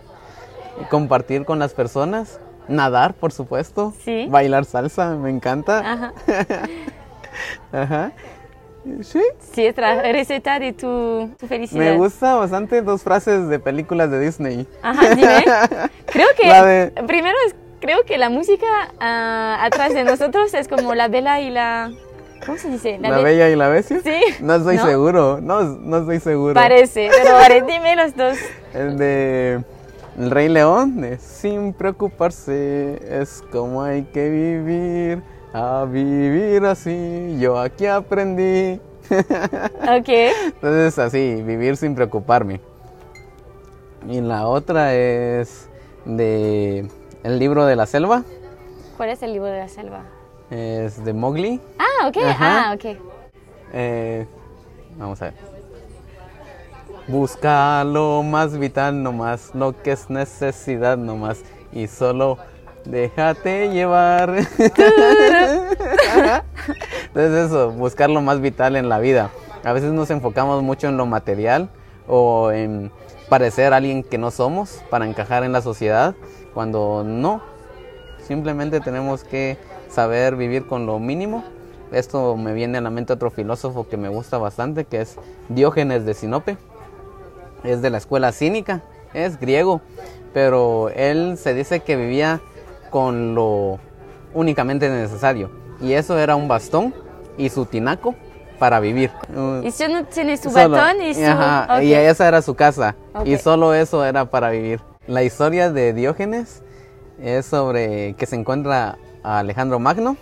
[0.89, 4.27] compartir con las personas, nadar, por supuesto, ¿Sí?
[4.29, 5.79] bailar salsa, me encanta.
[5.79, 6.13] Ajá.
[7.71, 8.11] Ajá.
[9.01, 9.21] Sí.
[9.53, 11.79] Sí, es la receta de tu, tu felicidad.
[11.83, 14.67] Me gusta bastante dos frases de películas de Disney.
[14.81, 15.43] Ajá, dime.
[16.05, 18.65] Creo que de- primero es, creo que la música
[18.99, 21.91] ah, atrás de nosotros es como la vela y la
[22.45, 22.97] ¿cómo se dice?
[22.99, 23.99] La be- Bella y la Bestia.
[24.03, 24.19] Sí.
[24.41, 24.85] No estoy ¿No?
[24.85, 26.53] seguro, no, no estoy seguro.
[26.53, 28.37] Parece, pero vale, dime los dos.
[28.73, 29.63] El de
[30.17, 35.21] El Rey León, de sin preocuparse, es como hay que vivir,
[35.53, 38.79] a vivir así, yo aquí aprendí.
[39.81, 40.09] Ok.
[40.09, 42.61] Entonces así, vivir sin preocuparme.
[44.07, 45.67] Y la otra es
[46.05, 46.87] de
[47.23, 48.23] El libro de la selva,
[48.97, 50.03] ¿Cuál es el libro de la selva?
[50.49, 51.61] es de Mowgli.
[51.77, 52.17] Ah, ok.
[52.17, 52.69] Ajá.
[52.69, 52.97] Ah, ok.
[53.73, 54.25] Eh,
[54.97, 55.35] vamos a ver.
[57.07, 61.43] Busca lo más vital nomás, lo que es necesidad nomás.
[61.71, 62.37] Y solo
[62.85, 64.29] déjate llevar.
[67.07, 69.29] Entonces eso, buscar lo más vital en la vida.
[69.63, 71.69] A veces nos enfocamos mucho en lo material
[72.07, 72.91] o en
[73.29, 76.15] parecer alguien que no somos para encajar en la sociedad,
[76.53, 77.41] cuando no.
[78.27, 79.57] Simplemente tenemos que
[79.89, 81.43] saber vivir con lo mínimo.
[81.91, 86.05] Esto me viene a la mente otro filósofo que me gusta bastante, que es Diógenes
[86.05, 86.57] de Sinope.
[87.63, 88.83] Es de la escuela cínica,
[89.13, 89.81] es griego,
[90.33, 92.39] pero él se dice que vivía
[92.89, 93.79] con lo
[94.33, 95.49] únicamente necesario.
[95.81, 96.93] Y eso era un bastón
[97.37, 98.15] y su tinaco
[98.59, 99.11] para vivir.
[99.63, 101.25] Y si no tiene su Solo- batón y su...
[101.25, 101.83] Ajá, ok.
[101.83, 102.95] y esa era su casa.
[103.25, 103.41] Y Ok.
[103.41, 104.81] solo eso era para vivir.
[105.09, 106.61] La historia de Diógenes
[107.19, 110.17] es sobre que se encuentra a Alejandro Magno.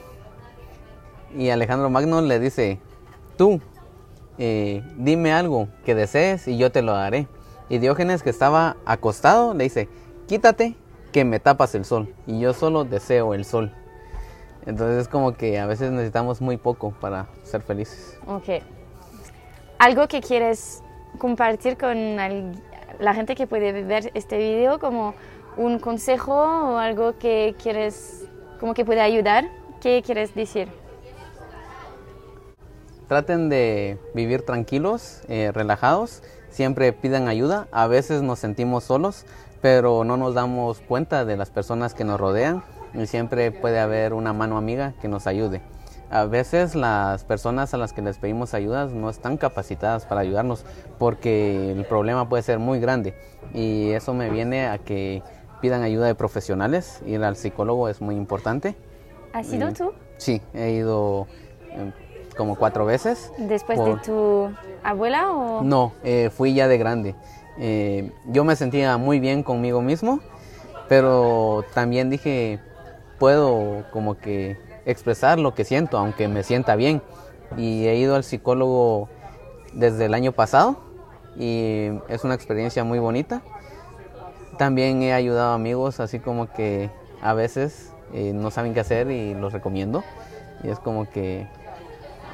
[1.37, 2.79] Y Alejandro Magno le dice,
[3.35, 3.59] tú,
[4.37, 7.27] eh, dime algo que desees y yo te lo daré.
[7.67, 9.89] Y Diógenes que estaba acostado le dice,
[10.25, 10.77] quítate
[11.11, 12.15] que me tapas el sol.
[12.25, 13.73] Y yo solo deseo el sol.
[14.65, 18.17] Entonces es como que a veces necesitamos muy poco para ser felices.
[18.25, 18.63] Ok.
[19.79, 20.81] ¿Algo que quieres
[21.17, 21.97] compartir con
[22.99, 25.13] la gente que puede ver este video como
[25.55, 28.27] un consejo o algo que quieres,
[28.59, 29.45] como que puede ayudar?
[29.81, 30.67] ¿Qué quieres decir?
[33.07, 37.67] Traten de vivir tranquilos, eh, relajados, siempre pidan ayuda.
[37.71, 39.25] A veces nos sentimos solos,
[39.61, 44.13] pero no nos damos cuenta de las personas que nos rodean y siempre puede haber
[44.13, 45.61] una mano amiga que nos ayude.
[46.09, 50.63] A veces las personas a las que les pedimos ayuda no están capacitadas para ayudarnos
[50.99, 53.13] porque el problema puede ser muy grande
[53.53, 55.21] y eso me viene a que
[55.61, 57.01] pidan ayuda de profesionales.
[57.05, 58.75] Ir al psicólogo es muy importante.
[59.33, 59.73] ¿Has sido Mm.
[59.73, 59.91] tú?
[60.17, 61.27] Sí, he ido
[61.73, 61.91] eh,
[62.37, 63.31] como cuatro veces.
[63.37, 64.49] ¿Después Por- de tu
[64.83, 65.61] abuela o...?
[65.63, 67.15] No, eh, fui ya de grande.
[67.59, 70.21] Eh, yo me sentía muy bien conmigo mismo,
[70.87, 72.59] pero también dije,
[73.19, 74.55] puedo como que
[74.87, 77.01] expresar lo que siento, aunque me sienta bien.
[77.57, 79.07] Y he ido al psicólogo
[79.73, 80.77] desde el año pasado
[81.37, 83.41] y es una experiencia muy bonita.
[84.57, 86.89] También he ayudado a amigos, así como que
[87.21, 90.03] a veces eh, no saben qué hacer y los recomiendo.
[90.63, 91.45] Y es como que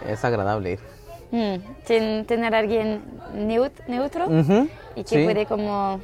[0.07, 0.79] es agradable ir.
[1.31, 3.01] Mm, ten- tener a alguien
[3.35, 4.27] neut- neutro
[4.95, 5.23] y que sí.
[5.25, 5.99] puede como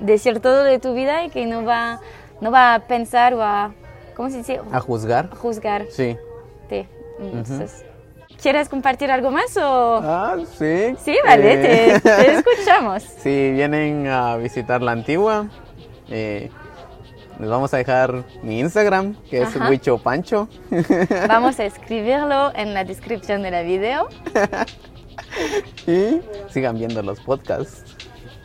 [0.00, 2.00] decir todo de tu vida y que no va,
[2.42, 3.72] no va a pensar o a,
[4.16, 4.60] ¿cómo se dice?
[4.72, 5.30] A juzgar.
[5.36, 5.86] Juzgar.
[5.90, 6.16] Sí.
[7.20, 7.84] Entonces,
[8.42, 10.00] ¿Quieres compartir algo más o...?
[10.02, 10.94] Ah, sí.
[11.02, 13.02] Sí, vale, Eh, te, te escuchamos.
[13.18, 15.46] Si vienen a visitar la antigua,
[16.10, 16.50] eh,
[17.38, 19.70] les vamos a dejar mi Instagram, que es Ajá.
[19.70, 20.48] Huicho Pancho.
[21.28, 24.08] Vamos a escribirlo en la descripción de la video.
[25.86, 27.96] y sigan viendo los podcasts.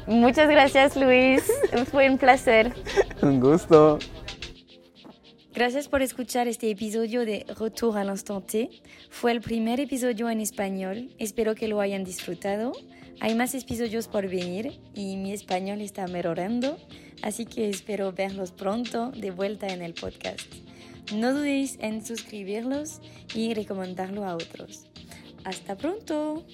[0.08, 1.44] Muchas gracias, Luis.
[1.92, 2.74] Fue un placer.
[3.22, 4.00] Un gusto.
[5.54, 8.70] Gracias por escuchar este episodio de Retour à l'instant T.
[9.10, 11.10] Fue el primer episodio en español.
[11.20, 12.72] Espero que lo hayan disfrutado.
[13.20, 16.78] Hay más episodios por venir y mi español está mejorando,
[17.22, 20.48] así que espero verlos pronto de vuelta en el podcast.
[21.14, 23.02] No dudéis en suscribirlos
[23.36, 24.88] y recomendarlo a otros.
[25.44, 26.46] Hasta pronto.